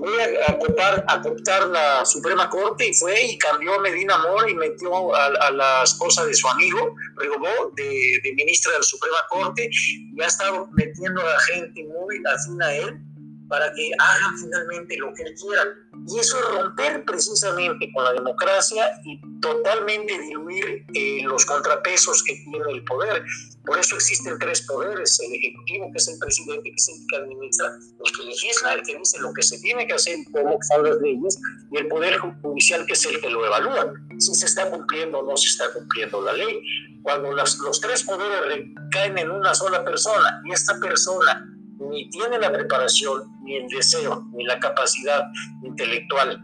voy 0.04 0.20
a 0.20 0.52
aceptar, 0.52 1.04
aceptar 1.08 1.68
la 1.68 2.04
Suprema 2.04 2.48
Corte 2.48 2.88
y 2.88 2.94
fue 2.94 3.22
y 3.22 3.38
cambió 3.38 3.74
a 3.74 3.80
Medina 3.80 4.18
Mora 4.18 4.48
y 4.48 4.54
metió 4.54 5.14
a, 5.14 5.50
la 5.50 5.82
esposa 5.82 6.24
de 6.24 6.34
su 6.34 6.48
amigo, 6.48 6.94
Rigobó, 7.16 7.72
de, 7.74 8.20
de, 8.22 8.32
ministra 8.34 8.72
de 8.72 8.78
la 8.78 8.84
Suprema 8.84 9.16
Corte, 9.28 9.68
y 9.70 10.22
ha 10.22 10.26
estado 10.26 10.68
metiendo 10.72 11.20
a 11.20 11.40
gente 11.52 11.84
muy 11.84 12.22
afín 12.26 12.62
a 12.62 12.74
él 12.74 13.13
para 13.48 13.72
que 13.74 13.90
hagan 13.98 14.38
finalmente 14.38 14.96
lo 14.98 15.12
que 15.14 15.22
él 15.22 15.34
quiera. 15.34 15.62
Y 16.06 16.18
eso 16.18 16.38
es 16.38 16.44
romper 16.60 17.04
precisamente 17.04 17.90
con 17.94 18.04
la 18.04 18.12
democracia 18.12 18.84
y 19.04 19.20
totalmente 19.40 20.18
diluir 20.18 20.84
eh, 20.94 21.22
los 21.24 21.44
contrapesos 21.46 22.22
que 22.24 22.34
tiene 22.34 22.72
el 22.72 22.84
poder. 22.84 23.24
Por 23.64 23.78
eso 23.78 23.94
existen 23.96 24.38
tres 24.38 24.62
poderes, 24.62 25.18
el 25.20 25.34
ejecutivo, 25.34 25.90
que 25.92 25.98
es 25.98 26.08
el 26.08 26.18
presidente, 26.18 26.62
que 26.70 26.74
es 26.76 26.88
el 26.88 27.06
que 27.08 27.16
administra, 27.16 27.78
el 28.04 28.16
que 28.16 28.24
legisla, 28.24 28.74
el 28.74 28.82
que 28.82 28.98
dice 28.98 29.18
lo 29.20 29.32
que 29.32 29.42
se 29.42 29.58
tiene 29.60 29.86
que 29.86 29.94
hacer 29.94 30.18
y 30.18 30.24
cómo 30.32 30.58
son 30.60 30.84
las 30.84 31.00
leyes, 31.00 31.38
y 31.72 31.78
el 31.78 31.88
poder 31.88 32.18
judicial, 32.18 32.84
que 32.86 32.92
es 32.92 33.04
el 33.06 33.20
que 33.20 33.30
lo 33.30 33.46
evalúa, 33.46 33.94
si 34.18 34.34
se 34.34 34.46
está 34.46 34.70
cumpliendo 34.70 35.20
o 35.20 35.22
no 35.30 35.36
se 35.36 35.48
está 35.48 35.72
cumpliendo 35.72 36.20
la 36.22 36.34
ley. 36.34 36.60
Cuando 37.02 37.32
las, 37.32 37.58
los 37.58 37.80
tres 37.80 38.02
poderes 38.02 38.66
caen 38.90 39.18
en 39.18 39.30
una 39.30 39.54
sola 39.54 39.84
persona 39.84 40.42
y 40.44 40.52
esta 40.52 40.78
persona 40.80 41.50
ni 41.78 42.08
tiene 42.10 42.38
la 42.38 42.52
preparación, 42.52 43.33
ni 43.44 43.56
el 43.56 43.68
deseo, 43.68 44.26
ni 44.32 44.44
la 44.44 44.58
capacidad 44.58 45.24
intelectual 45.62 46.42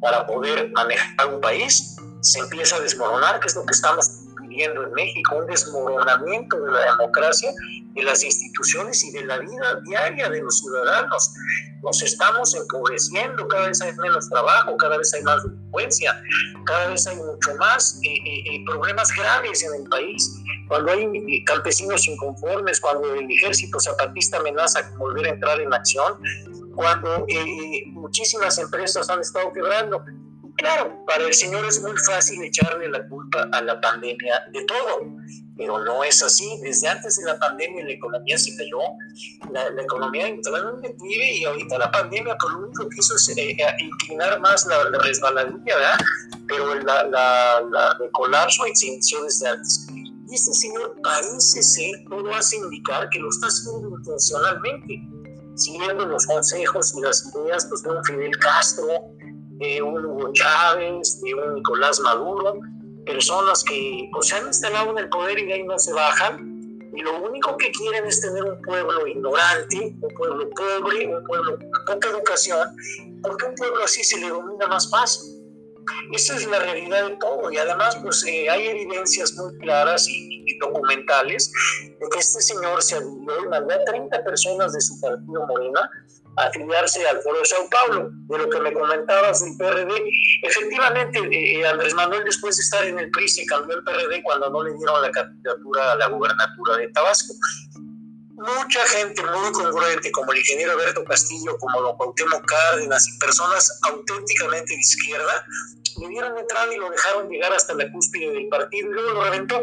para 0.00 0.26
poder 0.26 0.70
manejar 0.72 1.34
un 1.34 1.40
país, 1.40 1.96
se 2.20 2.38
empieza 2.40 2.76
a 2.76 2.80
desmoronar, 2.80 3.40
que 3.40 3.46
es 3.46 3.56
lo 3.56 3.64
que 3.64 3.72
estamos 3.72 4.08
viviendo 4.40 4.84
en 4.84 4.92
México, 4.92 5.36
un 5.36 5.46
desmoronamiento 5.46 6.56
de 6.60 6.72
la 6.72 6.92
democracia, 6.92 7.50
de 7.94 8.02
las 8.02 8.22
instituciones 8.22 9.02
y 9.04 9.12
de 9.12 9.24
la 9.24 9.38
vida 9.38 9.80
diaria 9.84 10.28
de 10.28 10.42
los 10.42 10.58
ciudadanos. 10.58 11.32
Nos 11.82 12.02
estamos 12.02 12.54
empobreciendo, 12.54 13.48
cada 13.48 13.68
vez 13.68 13.80
hay 13.80 13.92
menos 13.94 14.28
trabajo, 14.28 14.76
cada 14.76 14.98
vez 14.98 15.12
hay 15.14 15.22
más 15.22 15.42
delincuencia, 15.44 16.20
cada 16.66 16.88
vez 16.88 17.06
hay 17.06 17.16
mucho 17.16 17.54
más 17.56 17.98
eh, 18.02 18.08
eh, 18.08 18.54
eh, 18.54 18.64
problemas 18.66 19.10
graves 19.16 19.62
en 19.62 19.82
el 19.82 19.88
país 19.88 20.30
cuando 20.68 20.92
hay 20.92 21.44
campesinos 21.44 22.06
inconformes, 22.06 22.80
cuando 22.80 23.14
el 23.14 23.30
ejército 23.30 23.78
zapatista 23.78 24.38
amenaza 24.38 24.88
con 24.90 24.98
volver 24.98 25.26
a 25.26 25.30
entrar 25.30 25.60
en 25.60 25.72
acción, 25.72 26.18
cuando 26.74 27.24
eh, 27.28 27.84
muchísimas 27.86 28.58
empresas 28.58 29.08
han 29.08 29.20
estado 29.20 29.52
quebrando. 29.52 30.04
Claro, 30.56 31.04
para 31.06 31.24
el 31.24 31.34
señor 31.34 31.66
es 31.66 31.82
muy 31.82 31.96
fácil 31.98 32.42
echarle 32.42 32.88
la 32.88 33.06
culpa 33.08 33.46
a 33.52 33.60
la 33.60 33.78
pandemia 33.78 34.42
de 34.52 34.64
todo, 34.64 35.00
pero 35.54 35.84
no 35.84 36.02
es 36.02 36.22
así. 36.22 36.58
Desde 36.62 36.88
antes 36.88 37.16
de 37.16 37.24
la 37.24 37.38
pandemia 37.38 37.84
la 37.84 37.92
economía 37.92 38.38
se 38.38 38.56
cayó, 38.56 38.78
la, 39.52 39.82
economía 39.82 40.28
entró 40.28 40.56
en 40.56 40.96
vive 40.96 41.32
y 41.32 41.44
ahorita 41.44 41.78
la 41.78 41.90
pandemia 41.90 42.36
por 42.38 42.52
lo 42.54 42.66
único 42.68 42.88
que 42.88 42.96
hizo 42.98 43.16
es 43.16 43.28
eh, 43.36 43.50
eh, 43.50 43.64
inclinar 43.80 44.40
más 44.40 44.66
la, 44.66 44.82
resbaladilla, 44.98 45.76
¿verdad? 45.76 45.98
Pero 46.48 46.74
la, 46.76 47.04
la, 47.04 47.60
la, 47.70 47.96
el 48.02 48.10
colapso 48.12 48.64
se 48.72 48.86
inició 48.86 49.24
desde 49.24 49.48
antes. 49.48 49.86
Y 50.28 50.34
este 50.34 50.52
señor 50.52 50.96
parece 51.02 51.62
ser, 51.62 51.92
todo 52.08 52.34
hace 52.34 52.56
indicar 52.56 53.08
que 53.10 53.20
lo 53.20 53.28
está 53.28 53.46
haciendo 53.46 53.96
intencionalmente, 53.96 55.00
siguiendo 55.54 56.06
los 56.06 56.26
consejos 56.26 56.94
y 56.96 57.00
las 57.00 57.32
ideas 57.34 57.66
pues, 57.66 57.82
de 57.82 57.90
un 57.90 58.04
Fidel 58.04 58.36
Castro, 58.38 58.86
de 59.58 59.82
un 59.82 60.04
Hugo 60.04 60.32
Chávez, 60.32 61.20
de 61.22 61.34
un 61.34 61.54
Nicolás 61.54 62.00
Maduro, 62.00 62.60
personas 63.06 63.62
que 63.64 64.08
pues, 64.12 64.28
se 64.28 64.36
han 64.36 64.46
instalado 64.48 64.90
en 64.90 64.98
el 64.98 65.08
poder 65.08 65.38
y 65.38 65.46
de 65.46 65.54
ahí 65.54 65.62
no 65.62 65.78
se 65.78 65.92
bajan. 65.92 66.54
Y 66.92 67.02
lo 67.02 67.22
único 67.22 67.56
que 67.56 67.70
quieren 67.72 68.06
es 68.06 68.20
tener 68.20 68.42
un 68.42 68.60
pueblo 68.62 69.06
ignorante, 69.06 69.96
un 70.00 70.14
pueblo 70.14 70.48
pobre, 70.50 71.06
un 71.06 71.24
pueblo 71.24 71.58
con 71.58 71.94
poca 71.94 72.08
educación, 72.08 72.74
porque 73.22 73.44
un 73.44 73.54
pueblo 73.54 73.84
así 73.84 74.02
se 74.02 74.18
le 74.18 74.28
domina 74.28 74.66
más 74.66 74.90
fácil. 74.90 75.35
Esa 76.12 76.36
es 76.36 76.46
la 76.46 76.58
realidad 76.58 77.08
de 77.08 77.16
todo 77.16 77.50
y 77.50 77.58
además 77.58 77.96
pues 78.02 78.24
eh, 78.26 78.48
hay 78.48 78.68
evidencias 78.68 79.34
muy 79.34 79.56
claras 79.58 80.06
y, 80.08 80.34
documentales 80.58 81.52
de 81.82 82.08
que 82.10 82.18
este 82.18 82.40
señor 82.40 82.80
se 82.82 82.96
adhirió 82.96 83.44
y 83.44 83.48
mandó 83.48 83.74
a 83.74 83.84
30 83.84 84.24
personas 84.24 84.72
de 84.72 84.80
su 84.80 84.98
partido 85.00 85.46
Morena 85.46 85.90
a 86.36 86.44
afiliarse 86.44 87.06
al 87.06 87.20
Foro 87.20 87.40
de 87.40 87.44
Sao 87.44 87.68
Paulo. 87.68 88.10
De 88.28 88.38
lo 88.38 88.48
que 88.48 88.60
me 88.60 88.72
comentabas 88.72 89.44
del 89.44 89.56
PRD, 89.58 89.92
efectivamente 90.42 91.18
eh, 91.18 91.60
eh, 91.60 91.66
Andrés 91.66 91.94
Manuel 91.94 92.24
después 92.24 92.56
de 92.56 92.62
estar 92.62 92.84
en 92.86 92.98
el 92.98 93.10
PRI 93.10 93.28
se 93.28 93.44
cambió 93.46 93.76
el 93.76 93.84
PRD 93.84 94.22
cuando 94.22 94.48
no 94.50 94.62
le 94.62 94.72
dieron 94.74 95.02
la 95.02 95.10
candidatura 95.10 95.92
a 95.92 95.96
la 95.96 96.08
gubernatura 96.08 96.76
de 96.78 96.88
Tabasco 96.88 97.34
mucha 98.36 98.84
gente 98.86 99.22
muy 99.22 99.52
congruente, 99.52 100.10
como 100.12 100.32
el 100.32 100.38
ingeniero 100.38 100.72
Alberto 100.72 101.04
Castillo, 101.04 101.56
como 101.58 101.80
don 101.80 101.96
Cuauhtémoc 101.96 102.44
Cárdenas 102.44 103.08
y 103.08 103.18
personas 103.18 103.80
auténticamente 103.82 104.74
de 104.74 104.80
izquierda, 104.80 105.46
le 105.98 106.08
dieron 106.08 106.36
entrada 106.36 106.72
y 106.72 106.76
lo 106.76 106.90
dejaron 106.90 107.28
llegar 107.30 107.52
hasta 107.52 107.74
la 107.74 107.90
cúspide 107.90 108.30
del 108.30 108.48
partido 108.48 108.90
y 108.90 108.92
luego 108.92 109.12
lo 109.12 109.24
reventó. 109.24 109.62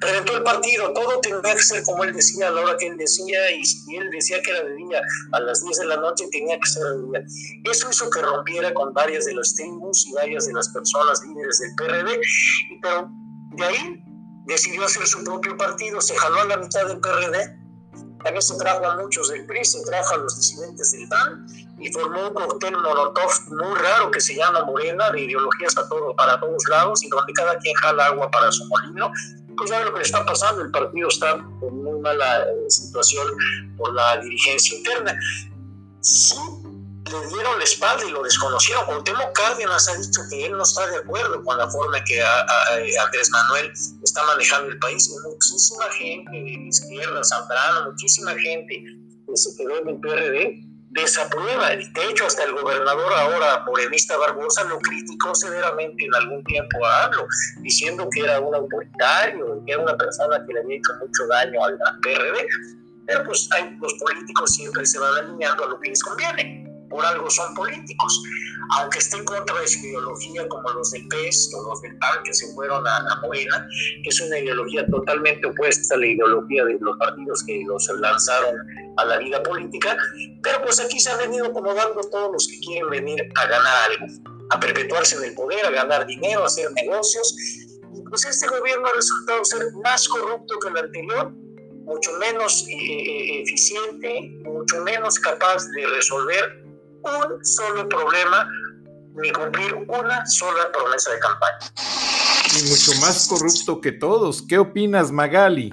Reventó 0.00 0.36
el 0.36 0.42
partido, 0.42 0.92
todo 0.92 1.20
tendría 1.20 1.54
que 1.54 1.62
ser 1.62 1.82
como 1.84 2.04
él 2.04 2.12
decía 2.12 2.48
a 2.48 2.50
la 2.50 2.60
hora 2.60 2.76
que 2.76 2.86
él 2.86 2.96
decía, 2.96 3.50
y 3.52 3.64
si 3.64 3.96
él 3.96 4.10
decía 4.10 4.42
que 4.42 4.50
era 4.50 4.64
de 4.64 4.74
día 4.74 5.00
a 5.32 5.40
las 5.40 5.62
10 5.62 5.78
de 5.78 5.86
la 5.86 5.96
noche, 5.96 6.26
tenía 6.30 6.58
que 6.58 6.68
ser 6.68 6.82
de 6.82 7.06
día. 7.06 7.26
Eso 7.70 7.88
hizo 7.90 8.10
que 8.10 8.20
rompiera 8.20 8.74
con 8.74 8.92
varias 8.92 9.24
de 9.26 9.34
las 9.34 9.54
tribus 9.54 10.06
y 10.06 10.12
varias 10.14 10.46
de 10.46 10.52
las 10.52 10.68
personas 10.68 11.22
líderes 11.24 11.58
del 11.60 11.74
PRD, 11.76 12.20
pero 12.82 13.10
de 13.56 13.64
ahí 13.64 14.02
decidió 14.46 14.84
hacer 14.84 15.06
su 15.06 15.22
propio 15.24 15.56
partido, 15.56 16.00
se 16.00 16.16
jaló 16.16 16.40
a 16.40 16.44
la 16.46 16.56
mitad 16.56 16.86
del 16.86 17.00
PRD 17.00 17.59
también 18.22 18.42
se 18.42 18.56
trajo 18.56 18.84
a 18.84 18.96
muchos 18.96 19.28
del 19.28 19.46
PRI, 19.46 19.64
se 19.64 19.82
trajo 19.84 20.14
a 20.14 20.18
los 20.18 20.36
disidentes 20.36 20.92
del 20.92 21.08
PAN 21.08 21.46
y 21.78 21.92
formó 21.92 22.28
un 22.28 22.34
cóctel 22.34 22.76
molotov 22.76 23.30
muy 23.48 23.78
raro 23.78 24.10
que 24.10 24.20
se 24.20 24.34
llama 24.34 24.64
Morena, 24.64 25.10
de 25.10 25.22
ideologías 25.22 25.76
a 25.78 25.88
todo, 25.88 26.14
para 26.14 26.38
todos 26.38 26.62
lados 26.68 27.02
y 27.02 27.08
donde 27.08 27.32
cada 27.32 27.58
quien 27.58 27.74
jala 27.76 28.06
agua 28.06 28.30
para 28.30 28.52
su 28.52 28.64
molino. 28.66 29.10
Pues 29.56 29.70
ya 29.70 29.84
lo 29.84 29.94
que 29.94 30.02
está 30.02 30.24
pasando, 30.24 30.62
el 30.62 30.70
partido 30.70 31.08
está 31.08 31.32
en 31.32 31.82
muy 31.82 32.00
mala 32.00 32.42
eh, 32.42 32.70
situación 32.70 33.26
por 33.76 33.92
la 33.94 34.18
dirigencia 34.18 34.78
interna. 34.78 35.14
Sí 36.00 36.59
le 37.10 37.26
dieron 37.26 37.58
la 37.58 37.64
espalda 37.64 38.04
y 38.04 38.10
lo 38.10 38.22
desconocieron. 38.22 38.84
Cuauhtémoc 38.86 39.32
Cárdenas 39.32 39.88
ha 39.88 39.96
dicho 39.96 40.20
que 40.30 40.46
él 40.46 40.52
no 40.52 40.62
está 40.62 40.86
de 40.86 40.98
acuerdo 40.98 41.42
con 41.44 41.58
la 41.58 41.68
forma 41.70 41.98
en 41.98 42.04
que 42.04 42.22
Andrés 42.22 43.30
Manuel 43.30 43.72
está 44.02 44.24
manejando 44.24 44.70
el 44.70 44.78
país. 44.78 45.10
Muchísima 45.24 45.84
gente 45.98 46.30
de 46.30 46.68
izquierda, 46.68 47.22
Zambrano, 47.24 47.90
muchísima 47.90 48.32
gente 48.32 48.84
que 49.26 49.36
se 49.36 49.56
quedó 49.56 49.78
en 49.78 49.88
el 49.88 50.00
PRD 50.00 50.70
desaprueba. 50.90 51.68
De 51.70 52.10
hecho, 52.10 52.26
hasta 52.26 52.44
el 52.44 52.52
gobernador 52.52 53.12
ahora, 53.12 53.64
morenista 53.66 54.16
Barbosa, 54.16 54.64
lo 54.64 54.78
criticó 54.78 55.34
severamente 55.34 56.04
en 56.04 56.14
algún 56.14 56.42
tiempo 56.44 56.84
a 56.84 57.04
AMLO, 57.04 57.26
diciendo 57.62 58.08
que 58.12 58.20
era 58.20 58.40
un 58.40 58.54
autoritario, 58.54 59.62
que 59.64 59.72
era 59.72 59.82
una 59.82 59.96
persona 59.96 60.44
que 60.46 60.52
le 60.52 60.60
había 60.60 60.76
hecho 60.78 60.92
mucho 61.00 61.26
daño 61.28 61.64
al 61.64 61.78
PRD. 62.02 62.46
Pero 63.06 63.24
pues 63.24 63.48
hay, 63.52 63.76
los 63.80 63.94
políticos 63.94 64.54
siempre 64.54 64.84
se 64.84 64.98
van 64.98 65.16
alineando 65.24 65.64
a 65.64 65.68
lo 65.68 65.80
que 65.80 65.90
les 65.90 66.02
conviene. 66.02 66.69
Por 66.90 67.06
algo 67.06 67.30
son 67.30 67.54
políticos. 67.54 68.22
Aunque 68.78 68.98
esté 68.98 69.16
en 69.16 69.24
contra 69.24 69.58
de 69.58 69.66
su 69.66 69.78
ideología, 69.86 70.46
como 70.48 70.70
los 70.70 70.90
del 70.90 71.08
PES 71.08 71.52
o 71.56 71.70
los 71.70 71.80
del 71.80 71.96
PAN 71.98 72.22
que 72.24 72.34
se 72.34 72.52
fueron 72.52 72.86
a, 72.86 72.96
a 72.96 73.20
Morena, 73.22 73.66
que 74.02 74.10
es 74.10 74.20
una 74.20 74.38
ideología 74.38 74.84
totalmente 74.86 75.46
opuesta 75.46 75.94
a 75.94 75.98
la 75.98 76.06
ideología 76.06 76.64
de 76.64 76.76
los 76.80 76.96
partidos 76.98 77.42
que 77.44 77.62
los 77.66 77.88
lanzaron 77.98 78.56
a 78.96 79.04
la 79.04 79.18
vida 79.18 79.42
política, 79.42 79.96
pero 80.42 80.62
pues 80.62 80.80
aquí 80.80 81.00
se 81.00 81.10
han 81.10 81.18
venido 81.18 81.46
acomodando 81.46 82.00
todos 82.10 82.32
los 82.32 82.48
que 82.48 82.58
quieren 82.60 82.90
venir 82.90 83.28
a 83.36 83.46
ganar 83.46 83.90
algo, 83.90 84.06
a 84.50 84.60
perpetuarse 84.60 85.16
en 85.16 85.24
el 85.24 85.34
poder, 85.34 85.64
a 85.64 85.70
ganar 85.70 86.06
dinero, 86.06 86.42
a 86.42 86.46
hacer 86.46 86.70
negocios. 86.72 87.34
Pues 88.08 88.24
este 88.24 88.46
gobierno 88.48 88.86
ha 88.86 88.92
resultado 88.92 89.44
ser 89.44 89.62
más 89.82 90.08
corrupto 90.08 90.58
que 90.60 90.68
el 90.68 90.76
anterior, 90.76 91.32
mucho 91.84 92.12
menos 92.18 92.66
eh, 92.68 92.72
eh, 92.72 93.42
eficiente, 93.42 94.20
mucho 94.44 94.80
menos 94.82 95.18
capaz 95.18 95.66
de 95.70 95.86
resolver 95.86 96.59
un 97.02 97.44
solo 97.44 97.88
problema 97.88 98.48
ni 99.14 99.30
cumplir 99.32 99.74
una 99.74 100.24
sola 100.26 100.70
promesa 100.72 101.12
de 101.12 101.18
campaña. 101.18 101.58
Y 102.58 102.68
mucho 102.68 102.92
más 103.00 103.26
corrupto 103.28 103.80
que 103.80 103.92
todos. 103.92 104.42
¿Qué 104.42 104.58
opinas, 104.58 105.10
Magali? 105.10 105.70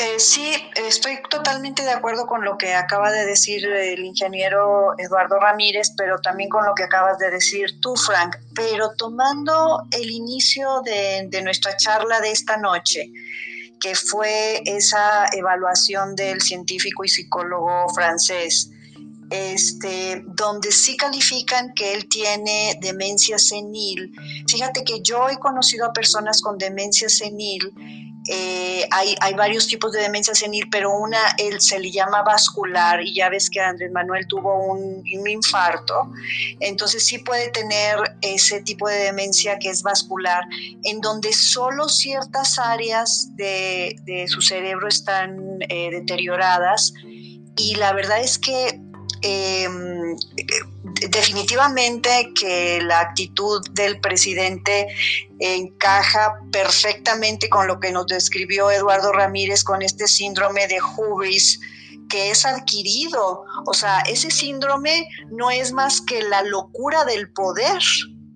Eh, 0.00 0.18
sí, 0.18 0.52
estoy 0.74 1.18
totalmente 1.30 1.82
de 1.82 1.90
acuerdo 1.92 2.26
con 2.26 2.44
lo 2.44 2.58
que 2.58 2.74
acaba 2.74 3.10
de 3.10 3.26
decir 3.26 3.64
el 3.64 4.04
ingeniero 4.04 4.92
Eduardo 4.98 5.38
Ramírez, 5.38 5.92
pero 5.96 6.18
también 6.18 6.50
con 6.50 6.64
lo 6.64 6.74
que 6.74 6.84
acabas 6.84 7.18
de 7.18 7.30
decir 7.30 7.80
tú, 7.80 7.94
Frank. 7.96 8.36
Pero 8.54 8.90
tomando 8.96 9.82
el 9.92 10.10
inicio 10.10 10.82
de, 10.84 11.26
de 11.28 11.42
nuestra 11.42 11.76
charla 11.76 12.20
de 12.20 12.32
esta 12.32 12.56
noche, 12.56 13.10
que 13.80 13.94
fue 13.94 14.62
esa 14.64 15.26
evaluación 15.32 16.16
del 16.16 16.40
científico 16.40 17.04
y 17.04 17.08
psicólogo 17.08 17.88
francés, 17.94 18.70
este, 19.30 20.22
donde 20.26 20.72
sí 20.72 20.96
califican 20.96 21.72
que 21.74 21.94
él 21.94 22.08
tiene 22.08 22.78
demencia 22.80 23.38
senil. 23.38 24.12
Fíjate 24.48 24.84
que 24.84 25.00
yo 25.02 25.28
he 25.28 25.38
conocido 25.38 25.86
a 25.86 25.92
personas 25.92 26.40
con 26.40 26.58
demencia 26.58 27.08
senil 27.08 27.72
eh, 28.26 28.88
hay, 28.90 29.14
hay, 29.20 29.34
varios 29.34 29.66
tipos 29.66 29.92
de 29.92 30.00
demencia 30.00 30.34
senil, 30.34 30.66
pero 30.70 30.96
una 30.96 31.18
él, 31.36 31.60
se 31.60 31.78
le 31.78 31.90
llama 31.90 32.22
vascular 32.22 33.02
y 33.02 33.14
ya 33.14 33.28
ves 33.28 33.50
que 33.50 33.60
Andrés 33.60 33.92
Manuel 33.92 34.26
tuvo 34.26 34.72
un, 34.72 35.04
un, 35.14 35.28
infarto, 35.28 36.10
entonces 36.60 37.04
sí 37.04 37.18
puede 37.18 37.50
tener 37.50 37.98
ese 38.22 38.62
tipo 38.62 38.88
de 38.88 38.96
demencia 38.96 39.58
que 39.58 39.68
es 39.68 39.82
vascular, 39.82 40.42
en 40.84 41.02
donde 41.02 41.34
solo 41.34 41.86
ciertas 41.90 42.58
áreas 42.58 43.28
de, 43.36 43.96
de 44.04 44.26
su 44.26 44.40
cerebro 44.40 44.88
están 44.88 45.58
eh, 45.68 45.90
deterioradas 45.90 46.94
y 47.56 47.74
la 47.74 47.92
verdad 47.92 48.20
es 48.22 48.38
que 48.38 48.80
eh, 49.26 49.66
definitivamente 51.08 52.30
que 52.38 52.80
la 52.82 53.00
actitud 53.00 53.66
del 53.70 53.98
presidente 53.98 54.86
encaja 55.38 56.40
perfectamente 56.52 57.48
con 57.48 57.66
lo 57.66 57.80
que 57.80 57.90
nos 57.90 58.06
describió 58.06 58.70
Eduardo 58.70 59.12
Ramírez 59.12 59.64
con 59.64 59.80
este 59.80 60.06
síndrome 60.08 60.66
de 60.68 60.78
hubris 60.82 61.58
que 62.10 62.30
es 62.30 62.44
adquirido. 62.44 63.44
O 63.66 63.72
sea, 63.72 64.00
ese 64.00 64.30
síndrome 64.30 65.08
no 65.30 65.50
es 65.50 65.72
más 65.72 66.02
que 66.02 66.22
la 66.22 66.42
locura 66.42 67.06
del 67.06 67.30
poder, 67.30 67.82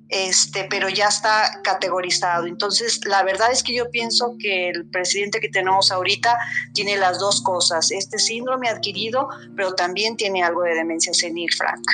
este, 0.08 0.66
pero 0.70 0.88
ya 0.88 1.08
está 1.08 1.60
categorizado. 1.62 2.46
Entonces, 2.46 3.00
la 3.06 3.22
verdad 3.22 3.52
es 3.52 3.62
que 3.62 3.74
yo 3.74 3.90
pienso 3.90 4.36
que 4.38 4.70
el 4.70 4.88
presidente 4.88 5.40
que 5.40 5.48
tenemos 5.48 5.90
ahorita 5.90 6.36
tiene 6.72 6.96
las 6.96 7.18
dos 7.18 7.42
cosas, 7.42 7.90
este 7.90 8.18
síndrome 8.18 8.68
adquirido, 8.68 9.28
pero 9.56 9.74
también 9.74 10.16
tiene 10.16 10.42
algo 10.42 10.62
de 10.62 10.74
demencia 10.74 11.12
senil, 11.12 11.50
Frank. 11.56 11.84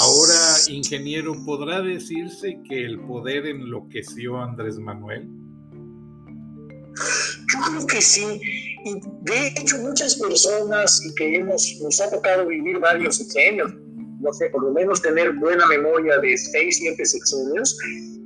Ahora, 0.00 0.34
ingeniero, 0.68 1.34
¿podrá 1.44 1.80
decirse 1.80 2.58
que 2.68 2.84
el 2.84 3.00
poder 3.00 3.46
enloqueció 3.46 4.38
a 4.38 4.44
Andrés 4.44 4.78
Manuel? 4.78 5.28
Yo 7.52 7.60
creo 7.66 7.86
que 7.86 8.00
sí. 8.00 8.40
Y 8.84 8.94
de 9.22 9.48
hecho, 9.48 9.78
muchas 9.78 10.14
personas 10.14 11.02
que 11.16 11.36
hemos, 11.36 11.76
nos 11.82 12.00
ha 12.00 12.10
tocado 12.10 12.46
vivir 12.46 12.78
varios 12.78 13.16
sexenios, 13.16 13.72
no 14.20 14.32
sé, 14.32 14.50
por 14.50 14.62
lo 14.62 14.70
menos 14.72 15.02
tener 15.02 15.32
buena 15.32 15.66
memoria 15.66 16.18
de 16.18 16.36
seis, 16.36 16.76
siete 16.78 17.04
sexenios, 17.04 17.76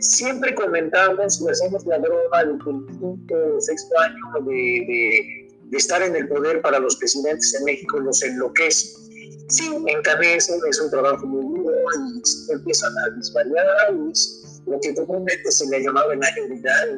siempre 0.00 0.54
comentamos 0.54 1.40
y 1.40 1.48
hacemos 1.48 1.86
la 1.86 1.98
broma 1.98 2.44
de 2.44 2.58
que 2.62 2.70
el 2.70 2.86
quinto, 2.98 3.60
sexto 3.60 3.98
año 3.98 4.44
de, 4.46 4.52
de, 4.52 5.48
de 5.64 5.76
estar 5.76 6.02
en 6.02 6.16
el 6.16 6.28
poder 6.28 6.60
para 6.62 6.78
los 6.78 6.96
presidentes 6.96 7.54
en 7.54 7.64
México 7.64 8.00
nos 8.00 8.22
enloquece 8.22 9.04
sí, 9.48 9.70
encabezan, 9.86 10.58
es 10.68 10.80
un 10.80 10.90
trabajo 10.90 11.26
muy 11.26 11.58
duro 11.58 11.72
y 11.98 12.52
empiezan 12.52 12.92
a 12.98 13.10
desvariar, 13.16 13.66
es 14.10 14.62
lo 14.66 14.80
que 14.80 14.94
comúnmente 14.94 15.50
se 15.50 15.68
le 15.68 15.82
llamaba 15.82 16.12
en 16.14 16.24
ayudar, 16.24 16.88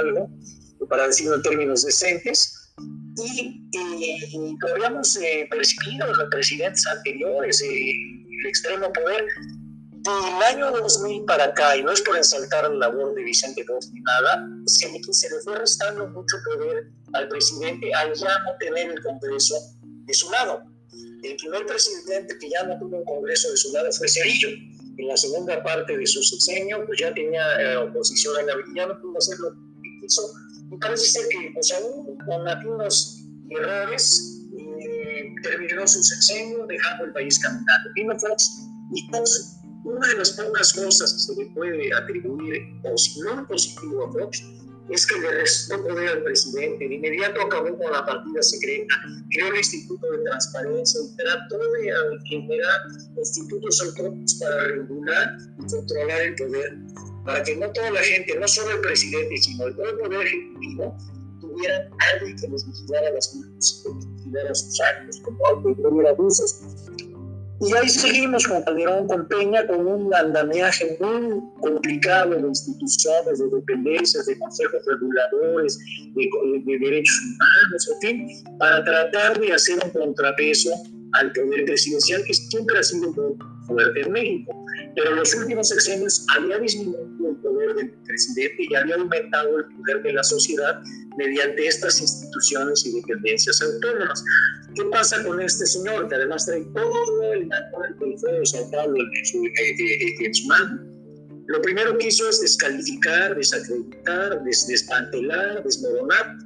algo, 0.00 0.28
para 0.88 1.06
decirlo 1.06 1.36
en 1.36 1.42
términos 1.42 1.84
decentes, 1.84 2.55
y, 3.16 3.68
y 3.72 4.56
lo 4.60 4.74
habíamos 4.74 5.16
eh, 5.16 5.46
percibido 5.50 6.06
los 6.06 6.28
presidentes 6.30 6.86
anteriores, 6.86 7.62
eh, 7.62 7.90
el 7.90 8.46
extremo 8.46 8.92
poder, 8.92 9.24
del 9.92 10.42
año 10.42 10.70
2000 10.70 11.24
para 11.24 11.44
acá, 11.44 11.76
y 11.76 11.82
no 11.82 11.92
es 11.92 12.00
por 12.02 12.16
ensaltar 12.16 12.70
la 12.70 12.88
labor 12.88 13.14
de 13.14 13.24
Vicente 13.24 13.64
Fox 13.64 13.90
ni 13.92 14.00
nada, 14.00 14.46
se, 14.66 14.88
se 15.12 15.30
le 15.30 15.40
fue 15.42 15.58
restando 15.58 16.06
mucho 16.08 16.36
poder 16.44 16.90
al 17.12 17.28
presidente 17.28 17.92
al 17.94 18.14
ya 18.14 18.38
no 18.44 18.56
tener 18.60 18.90
el 18.90 19.02
Congreso 19.02 19.56
de 19.82 20.14
su 20.14 20.30
lado 20.30 20.76
el 21.22 21.36
primer 21.36 21.66
presidente 21.66 22.36
que 22.38 22.48
ya 22.50 22.62
no 22.64 22.78
tuvo 22.78 22.98
un 22.98 23.04
Congreso 23.04 23.50
de 23.50 23.56
su 23.56 23.72
lado 23.72 23.90
fue 23.92 24.08
Cerillo. 24.08 24.48
En 24.98 25.08
la 25.08 25.16
segunda 25.16 25.62
parte 25.62 25.96
de 25.96 26.06
su 26.06 26.22
sexenio, 26.22 26.84
pues 26.86 27.00
ya 27.00 27.12
tenía 27.12 27.44
eh, 27.60 27.76
oposición 27.76 28.40
en 28.40 28.46
la 28.46 28.54
ya 28.74 28.86
no 28.86 29.00
pudo 29.00 29.18
hacer 29.18 29.38
lo 29.38 29.50
que 29.52 30.00
quiso. 30.00 30.22
Parece 30.80 31.06
ser 31.06 31.28
que, 31.28 31.50
pues 31.54 31.72
aún 31.72 32.16
con 32.18 32.48
algunos 32.48 33.24
errores, 33.50 34.42
eh, 34.58 35.34
terminó 35.42 35.86
su 35.86 36.02
sexenio 36.02 36.66
dejando 36.66 37.04
el 37.04 37.12
país 37.12 37.38
caminando. 37.38 37.90
Vino 37.94 38.18
Fox 38.18 38.66
y 38.94 39.08
Fox, 39.10 39.60
una 39.84 40.08
de 40.08 40.18
las 40.18 40.30
pocas 40.32 40.72
cosas 40.72 41.12
que 41.12 41.18
se 41.18 41.40
le 41.40 41.50
puede 41.50 41.94
atribuir, 41.94 42.62
o 42.84 42.96
si 42.96 43.20
no 43.20 43.46
positivo 43.46 44.06
a 44.06 44.12
Fox, 44.12 44.42
es 44.88 45.06
que 45.06 45.20
le 45.20 45.30
restó 45.32 45.82
poder 45.82 46.08
al 46.08 46.22
presidente. 46.22 46.88
De 46.88 46.94
inmediato 46.94 47.40
acabó 47.42 47.76
con 47.76 47.92
la 47.92 48.04
partida 48.04 48.42
secreta, 48.42 48.94
creó 49.30 49.48
el 49.48 49.56
Instituto 49.56 50.10
de 50.12 50.18
Transparencia 50.24 51.00
y 51.02 51.16
trató 51.16 51.58
de 51.58 52.18
generar 52.24 52.80
institutos 53.16 53.82
autónomos 53.82 54.34
para 54.34 54.64
regular 54.64 55.36
y 55.58 55.70
controlar 55.70 56.20
el 56.22 56.34
poder, 56.36 56.78
para 57.26 57.42
que 57.42 57.56
no 57.56 57.70
toda 57.72 57.90
la 57.90 58.00
gente, 58.00 58.38
no 58.38 58.46
solo 58.46 58.76
el 58.76 58.80
presidente, 58.80 59.36
sino 59.38 59.66
el 59.66 59.74
poder 59.74 60.26
ejecutivo, 60.26 60.96
tuvieran 61.40 61.90
alguien 62.14 62.36
que 62.38 62.48
les 62.48 62.66
vigilara 62.66 63.10
las 63.10 63.34
manos, 63.34 63.82
que 63.84 63.94
les 63.94 64.16
vigilara 64.16 64.54
sus 64.54 64.80
actos, 64.80 65.20
como 65.20 65.74
que 65.74 66.08
abusos. 66.08 66.62
Y 67.58 67.74
ahí 67.74 67.88
seguimos 67.88 68.46
con 68.46 68.62
Calderón, 68.62 69.08
con 69.08 69.26
Peña, 69.28 69.66
con 69.66 69.86
un 69.86 70.14
andamiaje 70.14 70.98
muy 71.00 71.40
complicado 71.60 72.34
de 72.34 72.46
instituciones, 72.46 73.38
de 73.38 73.48
dependencias, 73.48 74.26
de 74.26 74.38
consejos 74.38 74.82
reguladores, 74.86 75.78
de, 76.14 76.28
de, 76.66 76.78
derechos 76.78 77.18
humanos, 77.24 77.90
en 77.94 78.00
fin, 78.00 78.58
para 78.58 78.84
tratar 78.84 79.40
de 79.40 79.52
hacer 79.54 79.78
un 79.82 79.90
contrapeso 79.90 80.70
al 81.14 81.32
poder 81.32 81.64
presidencial 81.64 82.22
que 82.24 82.34
siempre 82.34 82.78
ha 82.78 82.82
sido 82.82 83.10
muy 83.12 83.34
fuerte 83.66 84.00
en 84.02 84.12
México. 84.12 84.65
Pero 84.96 85.10
en 85.10 85.16
los 85.16 85.34
últimos 85.34 85.68
sexenios 85.68 86.26
había 86.34 86.58
disminuido 86.58 87.28
el 87.28 87.36
poder 87.36 87.74
del 87.74 87.90
presidente 88.06 88.56
y 88.58 88.74
había 88.74 88.94
aumentado 88.94 89.58
el 89.58 89.64
poder 89.76 90.02
de 90.02 90.12
la 90.14 90.24
sociedad 90.24 90.80
mediante 91.18 91.66
estas 91.66 92.00
instituciones 92.00 92.84
y 92.86 93.00
dependencias 93.00 93.60
autónomas. 93.60 94.24
¿Qué 94.74 94.84
pasa 94.86 95.22
con 95.24 95.40
este 95.40 95.66
señor 95.66 96.08
que 96.08 96.14
además 96.14 96.46
trae 96.46 96.64
todo 96.74 97.32
el 97.32 97.46
manual 97.46 97.96
del 98.00 98.46
Sao 98.46 98.70
Paulo 98.70 98.96
en 98.96 99.26
su, 99.26 99.42
en 100.24 100.34
su 100.34 100.46
mano? 100.48 100.96
Lo 101.48 101.60
primero 101.62 101.96
que 101.98 102.08
hizo 102.08 102.28
es 102.28 102.40
descalificar, 102.40 103.36
desacreditar, 103.36 104.42
des 104.44 104.66
desmantelar, 104.66 105.62
desmoronar. 105.62 106.38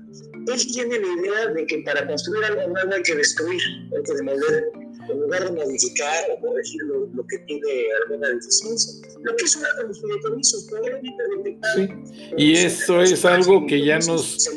Él 0.46 0.66
tiene 0.72 0.98
la 0.98 1.06
idea 1.06 1.46
de 1.54 1.66
que 1.66 1.78
para 1.86 2.06
construir 2.06 2.44
algo 2.44 2.68
nuevo 2.68 2.94
hay 2.94 3.02
que 3.02 3.14
destruir, 3.14 3.62
hay 3.96 4.02
que 4.02 4.14
demoler 4.14 4.64
en 5.12 5.20
lugar 5.20 5.44
de 5.44 5.64
modificar 5.64 6.24
o 6.32 6.40
corregir 6.40 6.82
lo, 6.84 7.06
lo 7.06 7.26
que 7.26 7.38
tiene 7.38 7.86
alguna 8.04 8.28
deficiencia. 8.28 9.08
Lo 9.22 9.36
que 9.36 9.44
es 9.44 9.56
una 9.56 9.68
fideicomisos, 9.92 10.64
probablemente 10.64 11.22
detectar. 11.36 11.76
Sí. 11.76 12.34
Y 12.36 12.52
eso 12.54 13.02
es 13.02 13.24
algo 13.24 13.66
que 13.66 13.84
ya 13.84 13.98
nos, 13.98 14.50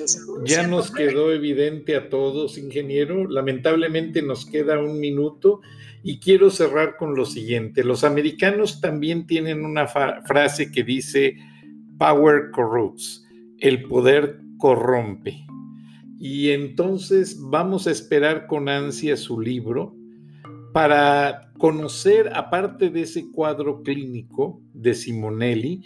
ya 0.45 0.67
nos 0.67 0.91
quedó 0.91 1.31
evidente 1.31 1.95
a 1.95 2.09
todos, 2.09 2.57
ingeniero. 2.57 3.27
Lamentablemente 3.27 4.21
nos 4.21 4.45
queda 4.45 4.79
un 4.79 4.99
minuto 4.99 5.61
y 6.03 6.19
quiero 6.19 6.49
cerrar 6.49 6.97
con 6.97 7.15
lo 7.15 7.25
siguiente. 7.25 7.83
Los 7.83 8.03
americanos 8.03 8.81
también 8.81 9.25
tienen 9.25 9.65
una 9.65 9.87
frase 9.87 10.71
que 10.71 10.83
dice, 10.83 11.37
power 11.97 12.51
corrupts, 12.51 13.25
el 13.59 13.83
poder 13.83 14.39
corrompe. 14.57 15.45
Y 16.19 16.51
entonces 16.51 17.37
vamos 17.39 17.87
a 17.87 17.91
esperar 17.91 18.47
con 18.47 18.69
ansia 18.69 19.17
su 19.17 19.39
libro 19.39 19.95
para 20.73 21.51
conocer, 21.59 22.31
aparte 22.33 22.89
de 22.89 23.03
ese 23.03 23.31
cuadro 23.31 23.83
clínico 23.83 24.59
de 24.73 24.95
Simonelli, 24.95 25.83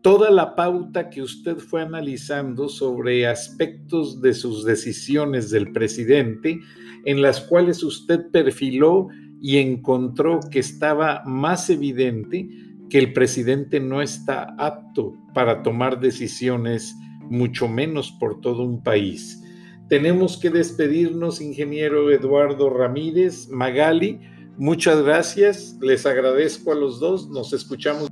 toda 0.00 0.30
la 0.30 0.54
pauta 0.54 1.10
que 1.10 1.20
usted 1.20 1.58
fue 1.58 1.82
analizando 1.82 2.68
sobre 2.68 3.26
aspectos 3.26 4.22
de 4.22 4.32
sus 4.32 4.64
decisiones 4.64 5.50
del 5.50 5.72
presidente, 5.72 6.60
en 7.04 7.20
las 7.20 7.40
cuales 7.40 7.82
usted 7.82 8.30
perfiló 8.30 9.08
y 9.40 9.58
encontró 9.58 10.40
que 10.50 10.60
estaba 10.60 11.22
más 11.26 11.68
evidente 11.68 12.48
que 12.88 12.98
el 12.98 13.12
presidente 13.12 13.80
no 13.80 14.00
está 14.00 14.54
apto 14.56 15.14
para 15.34 15.62
tomar 15.62 16.00
decisiones, 16.00 16.94
mucho 17.28 17.68
menos 17.68 18.12
por 18.12 18.40
todo 18.40 18.62
un 18.62 18.82
país. 18.82 19.42
Tenemos 19.88 20.36
que 20.36 20.50
despedirnos, 20.50 21.40
ingeniero 21.40 22.10
Eduardo 22.10 22.68
Ramírez, 22.68 23.48
Magali. 23.48 24.20
Muchas 24.58 25.02
gracias, 25.02 25.78
les 25.80 26.04
agradezco 26.04 26.72
a 26.72 26.74
los 26.74 27.00
dos, 27.00 27.30
nos 27.30 27.54
escuchamos. 27.54 28.08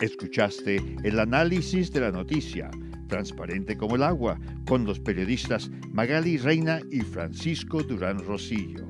Escuchaste 0.00 0.82
el 1.02 1.20
análisis 1.20 1.90
de 1.92 2.00
la 2.00 2.10
noticia, 2.10 2.70
transparente 3.08 3.78
como 3.78 3.96
el 3.96 4.02
agua, 4.02 4.38
con 4.66 4.84
los 4.84 5.00
periodistas 5.00 5.70
Magali 5.90 6.36
Reina 6.36 6.80
y 6.90 7.00
Francisco 7.00 7.82
Durán 7.82 8.18
Rosillo. 8.18 8.89